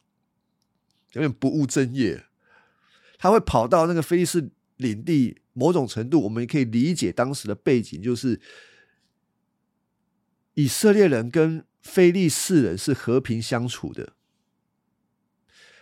[1.12, 2.24] 有点不务正业。
[3.18, 8.40] 他会跑到那个非利士领地，某种程度我们也可以理解当时的背景，就是
[10.54, 11.66] 以色列人跟。
[11.86, 14.14] 菲利士人是和平相处的，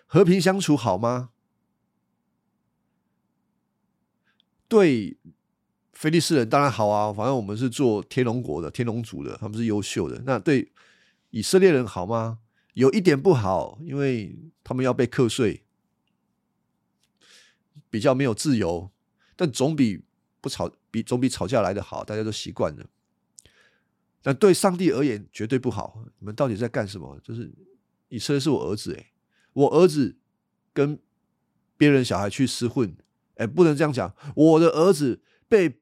[0.05, 1.29] 和平相处好吗？
[4.67, 5.17] 对，
[5.93, 10.21] 菲利士人当然好啊，反正我们是做天龙国的，天龙族的，他们是优秀的。
[10.25, 10.73] 那对
[11.29, 12.39] 以色列人好吗？
[12.73, 15.63] 有一点不好，因为他们要被课税，
[17.89, 18.91] 比较没有自由，
[19.37, 20.03] 但总比
[20.41, 22.85] 不吵，比总比吵架来的好，大家都习惯了。
[24.23, 26.03] 但对上帝而言绝对不好。
[26.17, 27.19] 你们到底在干什么？
[27.21, 27.53] 就是
[28.07, 29.11] 以色列是我儿子，诶，
[29.53, 30.17] 我儿子
[30.73, 30.97] 跟
[31.77, 32.95] 别人小孩去厮混，
[33.35, 34.15] 哎，不能这样讲。
[34.35, 35.81] 我的儿子被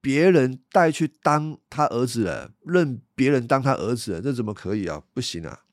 [0.00, 5.02] 别人带去当他儿子了，认别人当他儿子了，这怎么可以啊？
[5.12, 5.64] 不行啊！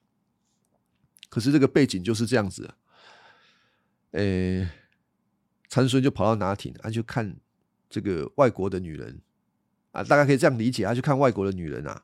[1.29, 2.73] 可是这个背景就是这样子，
[4.11, 4.69] 诶，
[5.67, 7.35] 参孙就跑到拿亭，他就看
[7.89, 9.19] 这个外国的女人。
[9.93, 12.03] 啊，大概可以这样理解，他去看外国的女人啊，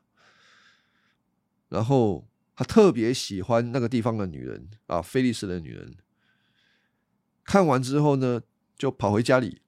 [1.68, 2.24] 然后
[2.54, 5.96] 他特别喜欢那个地方的女人啊，菲利斯的女人。
[7.42, 8.40] 看完之后呢，
[8.78, 9.60] 就跑回家里，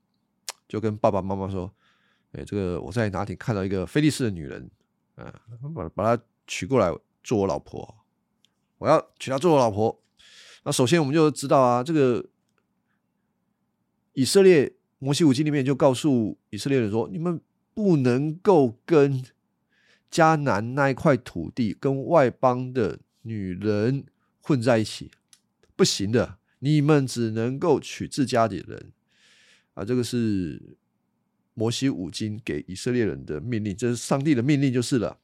[0.68, 1.74] 就跟爸爸妈妈说
[2.30, 4.70] ：“哎，这个我在哪里看到一个菲利斯的女人，
[5.16, 5.34] 啊，
[5.74, 8.04] 把把她娶过来做我老婆，
[8.78, 10.00] 我要娶她做我老婆。”
[10.62, 12.24] 那首先我们就知道啊，这个
[14.12, 17.40] 以色列摩西五经里面就告诉以色列人说：“你们。”
[17.74, 19.24] 不能够跟
[20.10, 24.04] 迦南那一块土地跟外邦的女人
[24.40, 25.10] 混在一起，
[25.74, 26.38] 不行的。
[26.58, 28.92] 你们只能够娶自家的人
[29.74, 29.84] 啊！
[29.84, 30.76] 这个是
[31.54, 35.18] 摩西五经给以色列人的命令，这是上帝的命令就是了。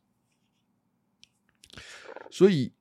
[2.31, 2.73] 所以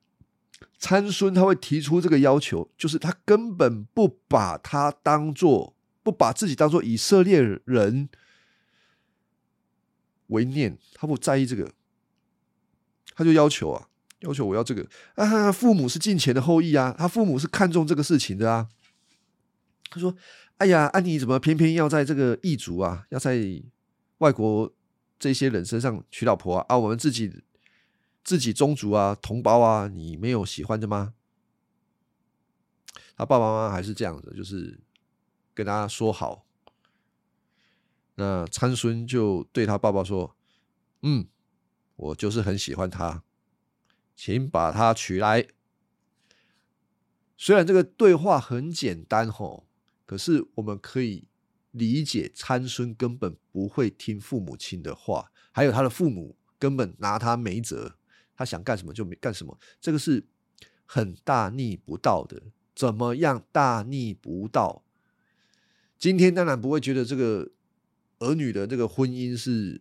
[0.78, 8.08] 参孙他会提出这个要求，就是他根本不把他当做不把自己当做以色列人。
[10.28, 11.70] 为念，他不在意这个，
[13.14, 13.88] 他就要求啊，
[14.20, 15.52] 要求我要这个啊。
[15.52, 18.68] 父母是近前的后裔啊，他父母是看重这个事情的啊。
[19.90, 20.14] 他说
[20.58, 23.42] ：“哎呀，安妮怎么偏偏要在这个异族啊，要在
[24.18, 24.70] 外国
[25.18, 26.66] 这些人身上娶老婆啊？
[26.68, 27.42] 啊，我们自己
[28.22, 31.14] 自己宗族啊，同胞啊，你没有喜欢的吗？”
[33.16, 34.78] 他爸爸妈妈还是这样的，就是
[35.54, 36.44] 跟他说好。
[38.20, 40.36] 那参孙就对他爸爸说
[41.02, 41.28] ：“嗯，
[41.94, 43.22] 我就是很喜欢他，
[44.16, 45.46] 请把他娶来。”
[47.38, 49.68] 虽然这个对话很简单吼，
[50.04, 51.28] 可是我们可以
[51.70, 57.94] 理解参孙根本不会听父母亲的话，还有他的父母根本拿他没辙，
[58.34, 60.26] 他想干什么就没干什么，这个是
[60.84, 62.42] 很大逆不道的。
[62.74, 64.82] 怎么样大逆不道？
[65.96, 67.52] 今天当然不会觉得这个。
[68.18, 69.80] 儿女的这个婚姻是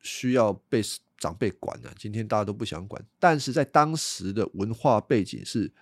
[0.00, 0.82] 需要被
[1.16, 3.04] 长辈管的，今天大家都不想管。
[3.18, 5.72] 但是在当时的文化背景是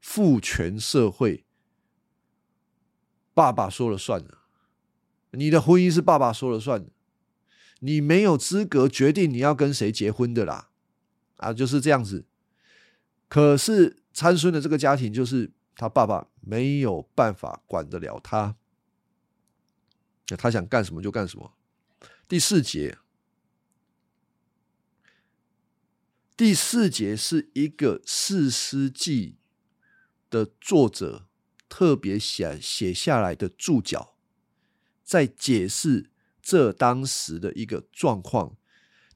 [0.00, 1.44] 父权社会，
[3.32, 4.38] 爸爸说了算的，
[5.30, 6.86] 你的婚姻是爸爸说了算，
[7.78, 10.68] 你没有资格决定你要跟谁结婚的啦，
[11.36, 12.26] 啊，就是这样子。
[13.28, 18.56] 可是参孙的这个家庭，就是他爸爸没有办法管得了他，
[20.36, 21.52] 他想干什么就干什么。
[22.28, 22.98] 第四节。
[26.36, 29.36] 第四节是一个四诗记
[30.30, 31.26] 的作者
[31.68, 34.14] 特别写写下来的注脚，
[35.04, 36.10] 在解释
[36.40, 38.56] 这当时的一个状况。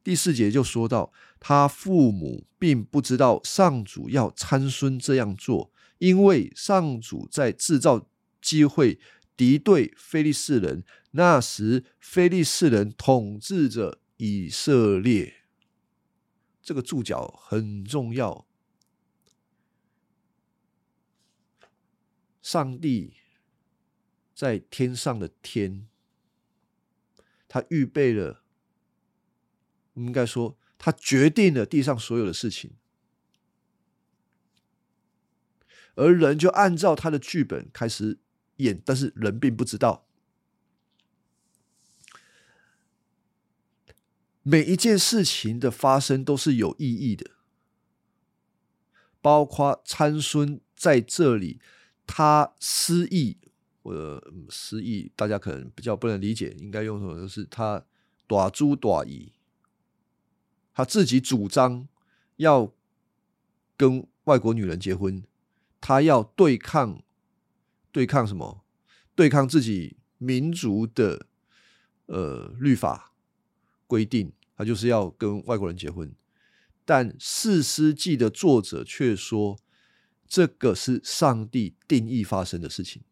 [0.03, 8.07] 第四节就说到，他父母并不知道上主要参孙这样做，因为上主在制造
[8.43, 9.01] 机会
[9.37, 10.85] 敌对非利士人。
[11.13, 15.43] 那时，非利士人统治着以色列。
[16.63, 18.47] 这个注脚很重要。
[22.41, 23.15] 上帝
[24.35, 25.89] 在天上的天，
[27.49, 28.43] 他预备了，
[29.95, 32.73] 应该说，他决定了地上所有的事情，
[35.95, 38.19] 而人就按照他的剧本开始
[38.57, 40.07] 演，但是人并不知道。
[44.43, 47.31] 每一件事情的发生都是有意义的，
[49.23, 51.59] 包括参孙在这里，
[52.07, 53.39] 他失忆，
[53.83, 57.19] 或失忆，大家可能比较不能理解，应该用什么？
[57.19, 57.87] 就是他
[58.27, 59.33] 短猪短疑，
[60.75, 61.89] 他自己主张
[62.37, 62.71] 要
[63.79, 65.25] 跟外国女人结婚，
[65.81, 67.03] 他要对抗
[67.95, 68.65] 对抗什么？
[69.15, 71.29] 对抗自己民族的
[72.07, 73.13] 呃律法。
[73.87, 76.13] 规定他就是要跟外国人结婚，
[76.85, 79.59] 但《四世纪》的作者却说
[80.27, 83.03] 这个是上帝定义发生的事情。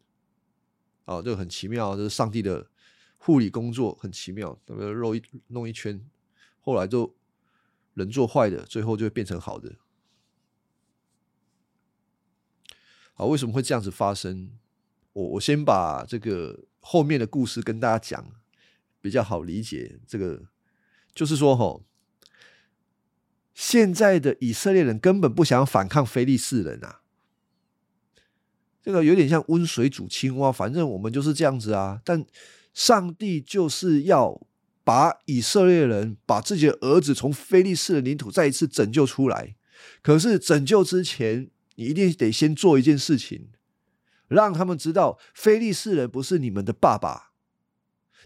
[1.05, 2.69] 哦，这个很奇妙，这是上帝的
[3.17, 4.59] 护理工作，很奇妙。
[4.65, 6.03] 那个肉一弄一圈，
[6.59, 7.15] 后来就
[7.93, 9.75] 人做坏的，最后就会变成好的。
[13.13, 14.51] 好，为什么会这样子发生？
[15.13, 18.25] 我我先把这个后面的故事跟大家讲，
[19.01, 20.43] 比较好理解这个。
[21.15, 21.85] 就是说，吼，
[23.53, 27.01] 现在的以色列人根本不想反抗非利士人啊，
[28.81, 32.01] 这个有点像温水煮青蛙，反正我们就是这样子啊。
[32.03, 32.25] 但
[32.73, 34.41] 上帝就是要
[34.83, 39.55] 把以色列人把自己的儿子从非利士的领土再一次拯救出来。
[40.01, 43.49] 可是拯救之前，你一定得先做一件事情，
[44.33, 47.31] 让他们知道非利士人不是你们的爸爸。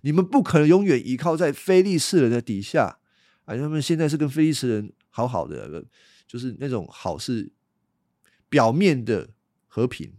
[0.01, 2.99] 你们不可能永远依靠在非利士人的底下，
[3.45, 5.85] 啊，他们现在是跟非利士人好好的，
[6.27, 7.51] 就是那种好是
[8.47, 9.29] 表面的
[9.65, 10.13] 和平。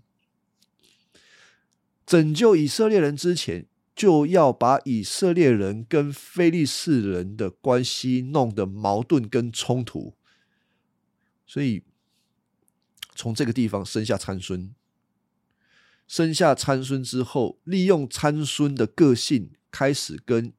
[2.04, 10.16] 拯救以色列人之前，就要把以色列人跟非利士人的关系弄得矛盾跟冲突，
[11.46, 11.84] 所以
[13.14, 14.74] 从这个地方生下参孙，
[16.08, 19.52] 生下参孙之后，利用参孙的个性。
[19.70, 20.54] 开始跟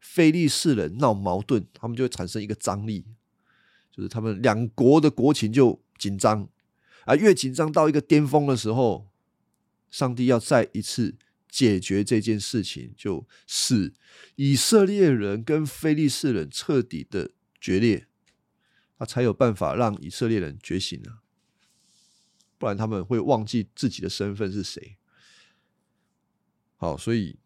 [0.00, 3.04] 非利士人闹矛盾，他们就会产生一个张力，
[3.92, 6.48] 就是他们两国的国情就紧张
[7.04, 9.06] 啊，越紧张到一个巅峰的时候，
[9.90, 11.14] 上帝要再一次
[11.50, 13.92] 解决这件事情，就是
[14.36, 18.06] 以色列人跟非利士人彻底的决裂，
[18.98, 21.20] 他才有办法让以色列人觉醒啊，
[22.58, 24.98] 不然他们会忘记自己的身份是谁。
[26.76, 27.38] 好，所以。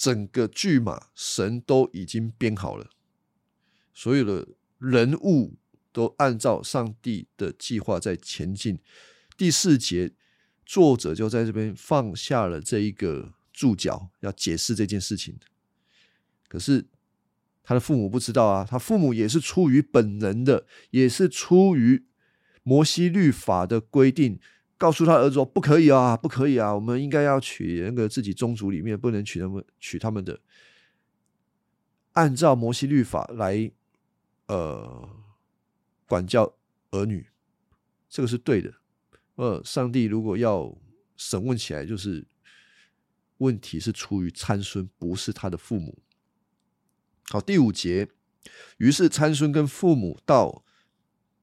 [0.00, 2.88] 整个剧码神都已经编好了，
[3.92, 4.46] 所有的
[4.78, 5.56] 人物
[5.90, 8.78] 都按照上帝的计划在前进。
[9.36, 10.12] 第四节，
[10.64, 15.36] 作者就在这边放下了这一个注脚，要解释这件事情。
[16.46, 16.86] 可是
[17.64, 22.06] 他的父母不知道啊，他父母也是出于本能的，也是出于
[22.62, 24.38] 摩西律法的规定。
[24.76, 26.72] 告诉他儿子说：“不可以啊，不可以啊！
[26.72, 30.38] 我们应该要娶那个自己宗族里面，不能娶他们，娶他们的。
[32.12, 33.72] 按照摩西律法来，
[34.46, 35.08] 呃，
[36.06, 36.54] 管教
[36.92, 37.26] 儿女，
[38.08, 38.72] 这个是对的。
[39.34, 40.78] 呃，上帝如果要
[41.16, 42.24] 审问起来，就是
[43.38, 45.98] 问题是出于参孙，不是他的父母。
[47.30, 48.08] 好，第五节，
[48.76, 50.64] 于是参孙跟父母到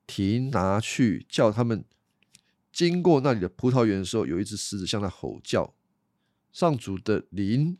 [0.05, 1.83] 提拿去，叫他们。”
[2.71, 5.73] 经过那里的葡萄园的时候，有一只狮子向他吼叫。
[6.51, 7.77] 上主的灵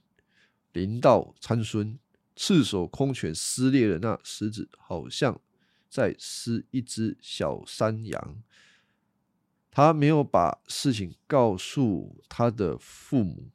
[0.72, 2.00] 临到参孙，
[2.36, 5.40] 赤手空拳撕裂了那狮子，好像
[5.90, 8.42] 在撕一只小山羊。
[9.70, 13.50] 他没有把事情告诉他的父母，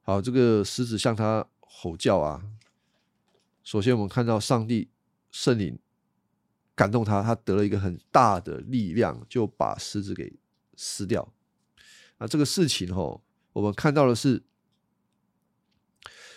[0.00, 2.42] 好，这个狮子向他吼叫啊。
[3.62, 4.88] 首先，我们看到上帝
[5.30, 5.78] 圣灵
[6.76, 10.38] 感动他，他得了一个很大的力量，就把狮子给
[10.76, 11.32] 撕掉。
[12.18, 13.22] 那这个事情哦，
[13.54, 14.44] 我们看到的是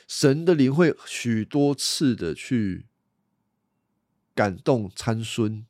[0.08, 2.88] 神的灵会许多次的去
[4.34, 5.66] 感动参孙，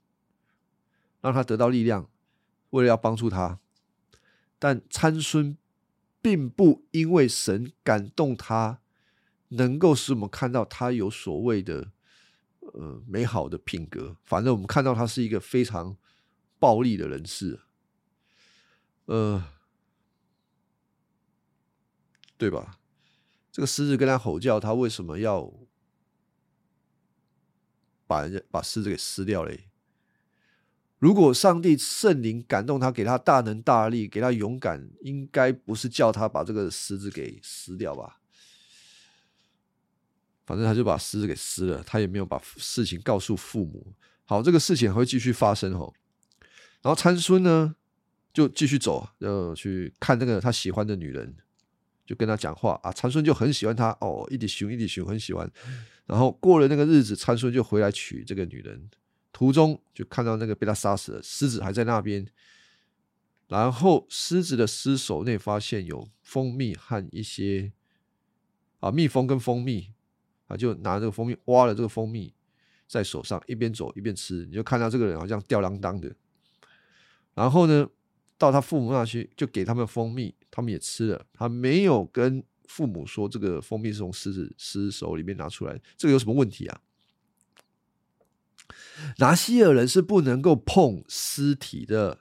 [1.19, 2.09] 让他得到力量，
[2.69, 3.59] 为了要帮助他。
[4.57, 5.57] 但参孙
[6.21, 8.79] 并不因为神感动他。
[9.51, 11.89] 能够使我们看到他有所谓的
[12.73, 15.97] 呃美好的品格，反正我们看到他是一个非常
[16.59, 17.59] 暴力的人士，
[19.05, 19.43] 呃，
[22.37, 22.79] 对吧？
[23.51, 25.51] 这个狮子跟他吼叫，他为什么要
[28.07, 29.69] 把人家把狮子给撕掉嘞？
[30.99, 38.18] 如果上帝圣灵感动他，给他大能大力，给他勇敢，应该不是叫他把这个狮子给撕掉吧？
[40.49, 43.93] 反正他就把狮子给撕了，他也没有把事情告诉父母。
[44.25, 45.93] 好，这个事情还会继续发生哦。
[46.81, 47.75] 然后参孙呢，
[48.33, 51.35] 就继续走，要去看那个他喜欢的女人，
[52.03, 52.91] 就跟他讲话啊。
[52.91, 55.47] 参孙就很喜欢他哦，一滴熊一滴熊很喜欢。
[56.07, 58.89] 然后过了那个日子，参孙就回来娶这个女人，
[59.31, 62.25] 途中就看到那个被他杀死了狮子还在那边。
[63.49, 67.71] 然后狮子的尸首内发现有蜂蜜和一些
[68.79, 69.91] 啊蜜蜂跟蜂蜜。
[70.49, 72.33] 啊，就拿这个蜂蜜挖了这个蜂蜜
[72.87, 76.13] 在手上，一边走一边吃，你就看到这个人好像吊郎当的。
[77.35, 77.87] 然后呢，
[78.37, 81.25] 到他父母那去，就给他们蜂蜜，他们也吃了。
[81.31, 86.81] 他没有跟父母说这个蜂蜜是从狮子狮子手里面拿出来，这个有什么问题啊？
[89.19, 92.19] 拿西尔人是不能够碰尸体的。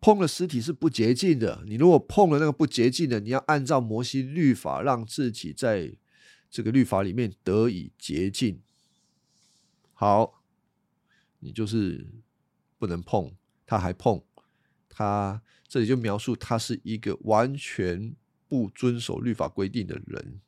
[0.00, 1.64] 碰了尸体是不洁净的。
[1.66, 5.96] 你如果碰了那个不洁净的，你要按照摩西律法，让自己在
[6.50, 8.62] 这个律法里面得以洁净。
[9.92, 10.42] 好，
[11.40, 12.06] 你就是
[12.78, 13.34] 不能碰，
[13.64, 14.22] 他还碰
[14.88, 18.14] 他，这里就描述他是一个完全
[18.46, 20.40] 不遵守律法规定的人。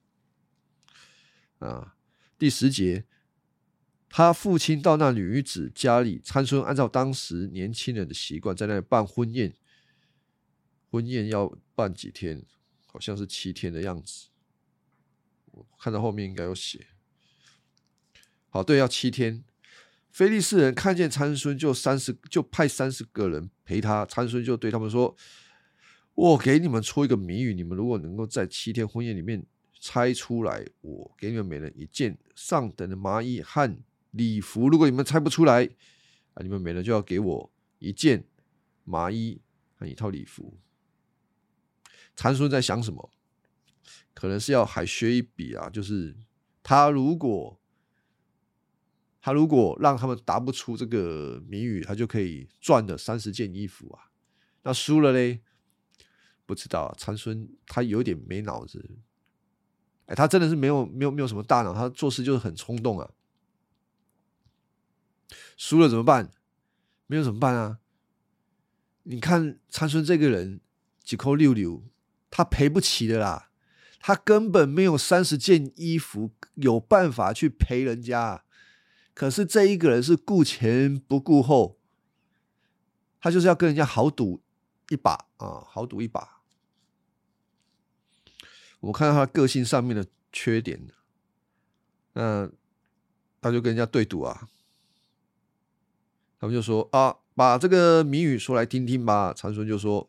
[1.58, 1.96] 啊，
[2.38, 3.06] 第十节。
[4.10, 9.54] 他父亲到那女子家里，参孙按照当时年轻人的习惯，在那里办婚宴。
[10.90, 12.42] 婚宴要办几天？
[12.86, 14.28] 好像是七天的样子。
[15.50, 16.86] 我看到后面应该有写。
[18.48, 19.44] 好，对，要七天。
[20.10, 24.06] 菲利士人看见参孙，就三十，就派三十个人陪他。
[24.06, 25.14] 参孙就对他们说
[26.14, 29.44] ：“我给你们出一个谜语，你们如果能够在七天婚宴里面
[29.78, 33.78] 猜出来，我给你们每人一件上等的麻衣和。”
[34.10, 35.64] 礼服，如果你们猜不出来
[36.34, 38.24] 啊，你们每人就要给我一件
[38.84, 39.40] 麻衣
[39.74, 40.58] 和一套礼服。
[42.16, 43.10] 参孙在想什么？
[44.14, 46.16] 可能是要海削一笔啊，就是
[46.62, 47.60] 他如果
[49.20, 54.10] 他如果让他们答不出这个谜语，他就可以赚的三十件衣服啊。
[54.62, 55.40] 那输了嘞，
[56.46, 56.92] 不知道。
[56.98, 58.98] 参孙他有点没脑子，
[60.06, 63.08] 哎，他真的是没有没有没有什么大脑，他做事就是很冲动啊。
[65.58, 66.30] 输了怎么办？
[67.08, 67.80] 没有怎么办啊？
[69.02, 70.60] 你看参孙这个人
[71.02, 71.82] 几扣六六，
[72.30, 73.50] 他赔不起的啦。
[73.98, 78.44] 他根本没有三十件衣服有办法去赔人家。
[79.12, 81.76] 可是这一个人是顾前不顾后，
[83.20, 84.40] 他就是要跟人家豪赌
[84.90, 86.42] 一把啊，豪赌一把。
[88.78, 90.86] 我看到他个性上面的缺点，
[92.12, 92.48] 那
[93.40, 94.48] 他就跟人家对赌啊。
[96.40, 99.34] 他们就说啊，把这个谜语说来听听吧。
[99.34, 100.08] 长孙就说：“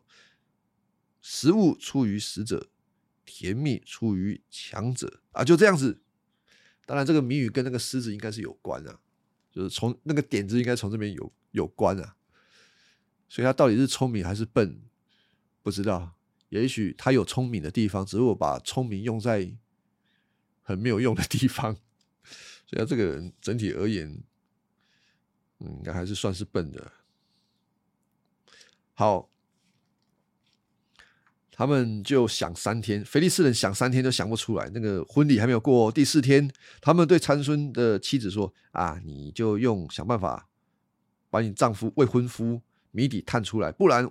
[1.20, 2.68] 食物出于死者，
[3.24, 6.00] 甜蜜出于强者啊，就这样子。
[6.86, 9.00] 当然，这个谜语跟那个狮子应该是有关啊，
[9.50, 12.16] 就是从那个点子应该从这边有有关啊。
[13.28, 14.80] 所以他到底是聪明还是笨，
[15.62, 16.12] 不知道。
[16.48, 19.52] 也许他有聪明的地方，只是我把聪明用在
[20.62, 21.74] 很没有用的地方。
[22.66, 24.22] 所以他这个人整体而言。”
[25.60, 26.92] 应该还是算是笨的。
[28.94, 29.30] 好，
[31.50, 34.68] 他们就想三天，菲利斯人想三天都想不出来。
[34.74, 36.50] 那个婚礼还没有过，第四天，
[36.80, 40.48] 他们对参孙的妻子说：“啊，你就用想办法
[41.30, 44.10] 把你丈夫未婚夫谜底探出来，不然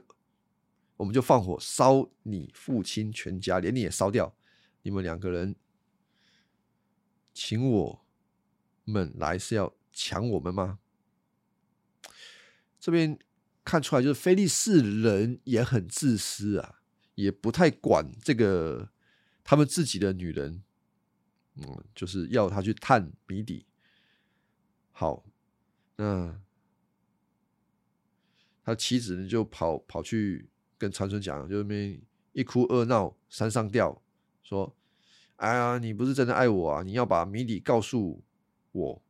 [0.97, 4.35] 我们就放火烧你父亲全家，连你也烧掉。
[4.81, 5.55] 你们两个人
[7.33, 8.01] 请我
[8.85, 10.79] 们来是要抢我们吗？”
[12.79, 13.19] 这边
[13.65, 16.79] 看出来，就是菲利士人也很自私啊，
[17.15, 18.89] 也不太管这个
[19.43, 20.63] 他们自己的女人，
[21.55, 23.65] 嗯，就是要他去探谜底。
[24.91, 25.25] 好，
[25.97, 26.41] 那
[28.63, 32.01] 他妻子呢就跑跑去跟长春讲，就那边
[32.31, 34.01] 一哭二闹三上吊，
[34.41, 34.75] 说
[35.37, 36.83] ：“哎呀，你不是真的爱我啊！
[36.83, 38.23] 你要把谜底告诉
[38.71, 39.01] 我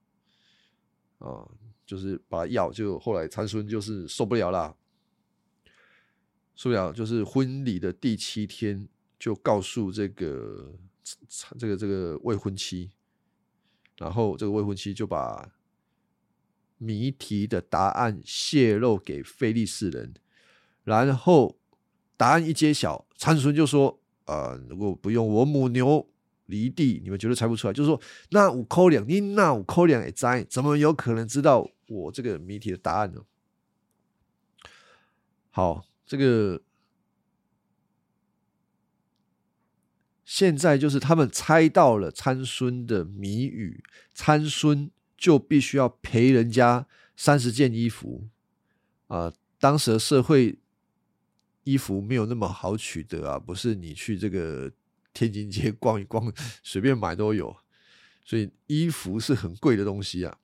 [1.19, 1.47] 啊！”
[1.89, 4.77] 就是把药，就后来长孙就是受不了了。
[6.55, 8.87] 受不了，就是婚礼的第七天，
[9.17, 10.75] 就告诉这个
[11.57, 12.91] 这个这个未婚妻，
[13.97, 15.51] 然后这个未婚妻就把
[16.77, 20.13] 谜题的答案泄露给菲利士人，
[20.83, 21.57] 然后
[22.15, 26.07] 答案一揭晓，参孙就说：“呃，如果不用我母牛
[26.45, 33.25] 离地，你们绝对猜不出来。”就是说，那五扣两，你那五扣两也猜，怎么有可能知道我这个谜题的答案呢？
[35.49, 35.85] 好。
[36.09, 36.63] 这个
[40.25, 48.27] 现在就是他们猜到了参孙的谜语，参孙就必须要赔人家三十件衣服
[49.05, 49.31] 啊！
[49.59, 50.57] 当时的社会
[51.63, 54.71] 衣服没有那么好取得啊，不是你去这个
[55.13, 56.33] 天津街逛一逛，
[56.63, 57.55] 随便买都有，
[58.25, 60.39] 所以衣服是很贵的东西啊。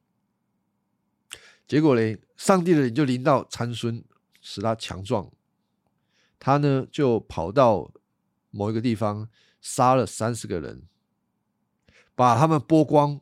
[1.68, 4.03] 结果嘞，上帝的灵就临到参孙，
[4.41, 5.32] 使他强壮。
[6.38, 7.91] 他呢，就跑到
[8.51, 9.30] 某一个地方，
[9.61, 10.84] 杀了三十个人，
[12.13, 13.20] 把他们剥光，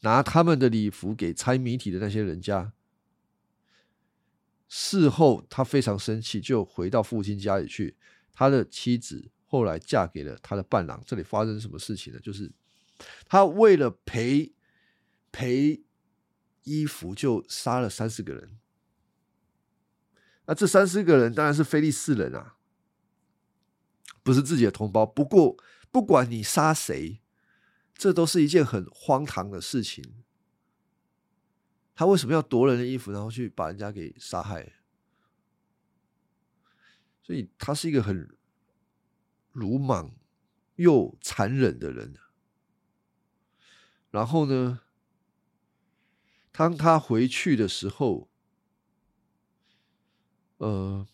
[0.00, 2.72] 拿他们的礼服给猜谜题的那些人家。
[4.68, 7.96] 事后他非常生气，就回到父亲家里去。
[8.32, 11.02] 他的妻子后来嫁给了他的伴郎。
[11.06, 12.18] 这里发生什么事情呢？
[12.20, 12.50] 就是
[13.28, 14.52] 他为了赔
[15.30, 15.82] 赔
[16.66, 18.58] 衣服，就杀了三四个人。
[20.46, 22.56] 那这三四个人当然是菲利斯人啊，
[24.22, 25.06] 不是自己的同胞。
[25.06, 25.56] 不过，
[25.90, 27.22] 不管你杀谁，
[27.94, 30.22] 这都是一件很荒唐的事情。
[31.94, 34.74] 他为什么要夺人的衣服，然后去把人家给杀害？
[37.22, 38.36] 所以他是一个很
[39.52, 40.14] 鲁莽
[40.74, 42.14] 又残忍的人。
[44.10, 44.82] 然后呢，
[46.56, 48.28] 当他回去的时候。
[50.58, 51.06] 呃，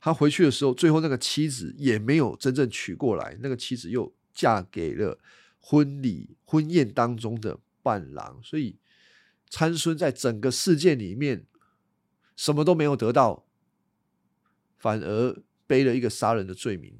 [0.00, 5.20] 他回去的时候，最后那个妻子也没有真正娶过来，那个妻子又嫁给了
[5.60, 8.76] 婚礼婚宴当中的伴郎，所以
[9.48, 11.46] 参孙在整个事件里面
[12.34, 13.46] 什么都没有得到，
[14.76, 16.98] 反而背了一个杀人的罪名，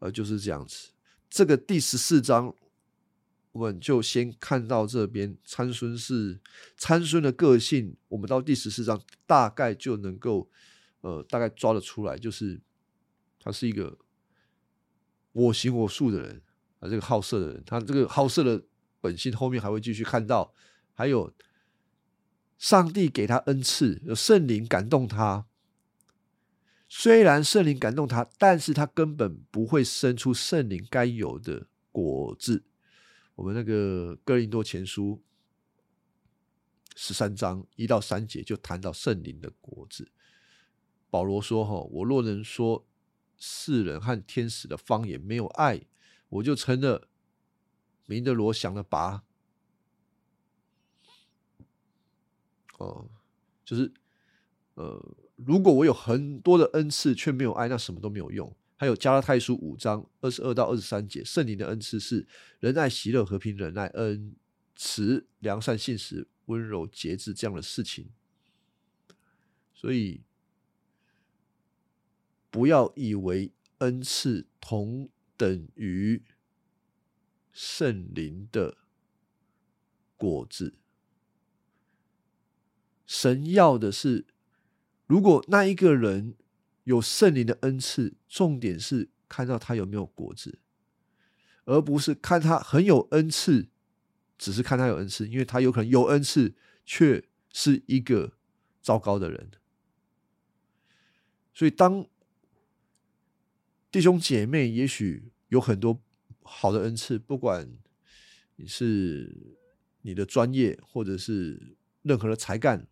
[0.00, 0.88] 呃，就是这样子。
[1.30, 2.52] 这个第十四章，
[3.56, 6.40] 我们就先看到这边参孙是
[6.76, 10.50] 参孙的个性，我们到第十四章大概就能够。
[11.02, 12.60] 呃，大概抓得出来，就是
[13.38, 13.96] 他是一个
[15.30, 16.42] 我行我素的人
[16.80, 18.64] 啊，这个好色的人，他这个好色的
[19.00, 20.52] 本性后面还会继续看到，
[20.94, 21.32] 还有
[22.58, 25.46] 上帝给他恩赐，有圣灵感动他。
[26.88, 32.64] 虽然圣灵感动他，但是他根本不会生出圣灵该有的果子。
[33.36, 35.22] 我们那个哥林多前书
[36.94, 40.10] 十三章一到三节就谈到圣灵的果子。
[41.10, 42.84] 保罗说：“哈，我若能说
[43.36, 45.86] 世人和天使的方言，没有爱，
[46.28, 47.08] 我就成了
[48.06, 49.22] 明的罗，想的拔。
[52.78, 53.08] 哦，
[53.64, 53.92] 就是
[54.74, 58.54] 呃，如果我有很多的恩赐，却没有爱，那什么都没有用。
[58.76, 62.26] 还有加拉太书五章二十二到二十三节，圣灵的恩赐是
[62.60, 64.36] 仁爱、喜乐、和平、忍耐、恩
[64.76, 68.10] 慈、良善、信实、温柔、节制这样的事情。
[69.74, 70.22] 所以。”
[72.48, 76.22] 不要以为恩赐同等于
[77.52, 78.78] 圣灵的
[80.16, 80.78] 果子。
[83.04, 84.24] 神要的是，
[85.06, 86.34] 如果那一个人
[86.86, 90.60] 有圣灵的恩赐，重点是看到他有没有果子，
[91.64, 93.66] 而不是看他很有恩赐，
[94.38, 98.34] 只是看他有恩赐，因为他有可能有恩赐，却是一个
[98.80, 99.50] 糟糕的人。
[101.52, 102.06] 所以当
[103.90, 106.00] 弟兄姐妹，也许有很多
[106.44, 107.68] 好的恩赐，不管
[108.54, 109.56] 你是
[110.02, 112.86] 你的专业，或者是任何的才干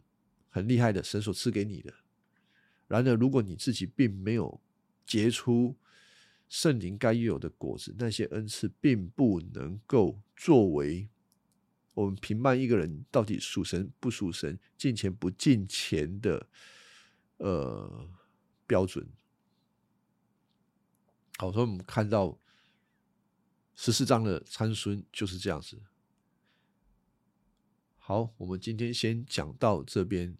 [0.49, 1.95] 很厉害的，神所赐给你的。
[2.95, 4.61] 然而，如果你自己并没有
[5.05, 5.74] 结出
[6.49, 11.09] 圣灵该有的果子，那些恩赐并不能够作为
[11.95, 16.49] 我们评判一个人到底属神不属神、进钱不进钱的
[17.38, 18.09] 呃
[18.64, 19.05] 标准。
[21.38, 22.38] 好，所以我们看到
[23.74, 25.82] 十四章的参孙就是这样子。
[27.99, 30.38] 好，我们今天先讲到这边。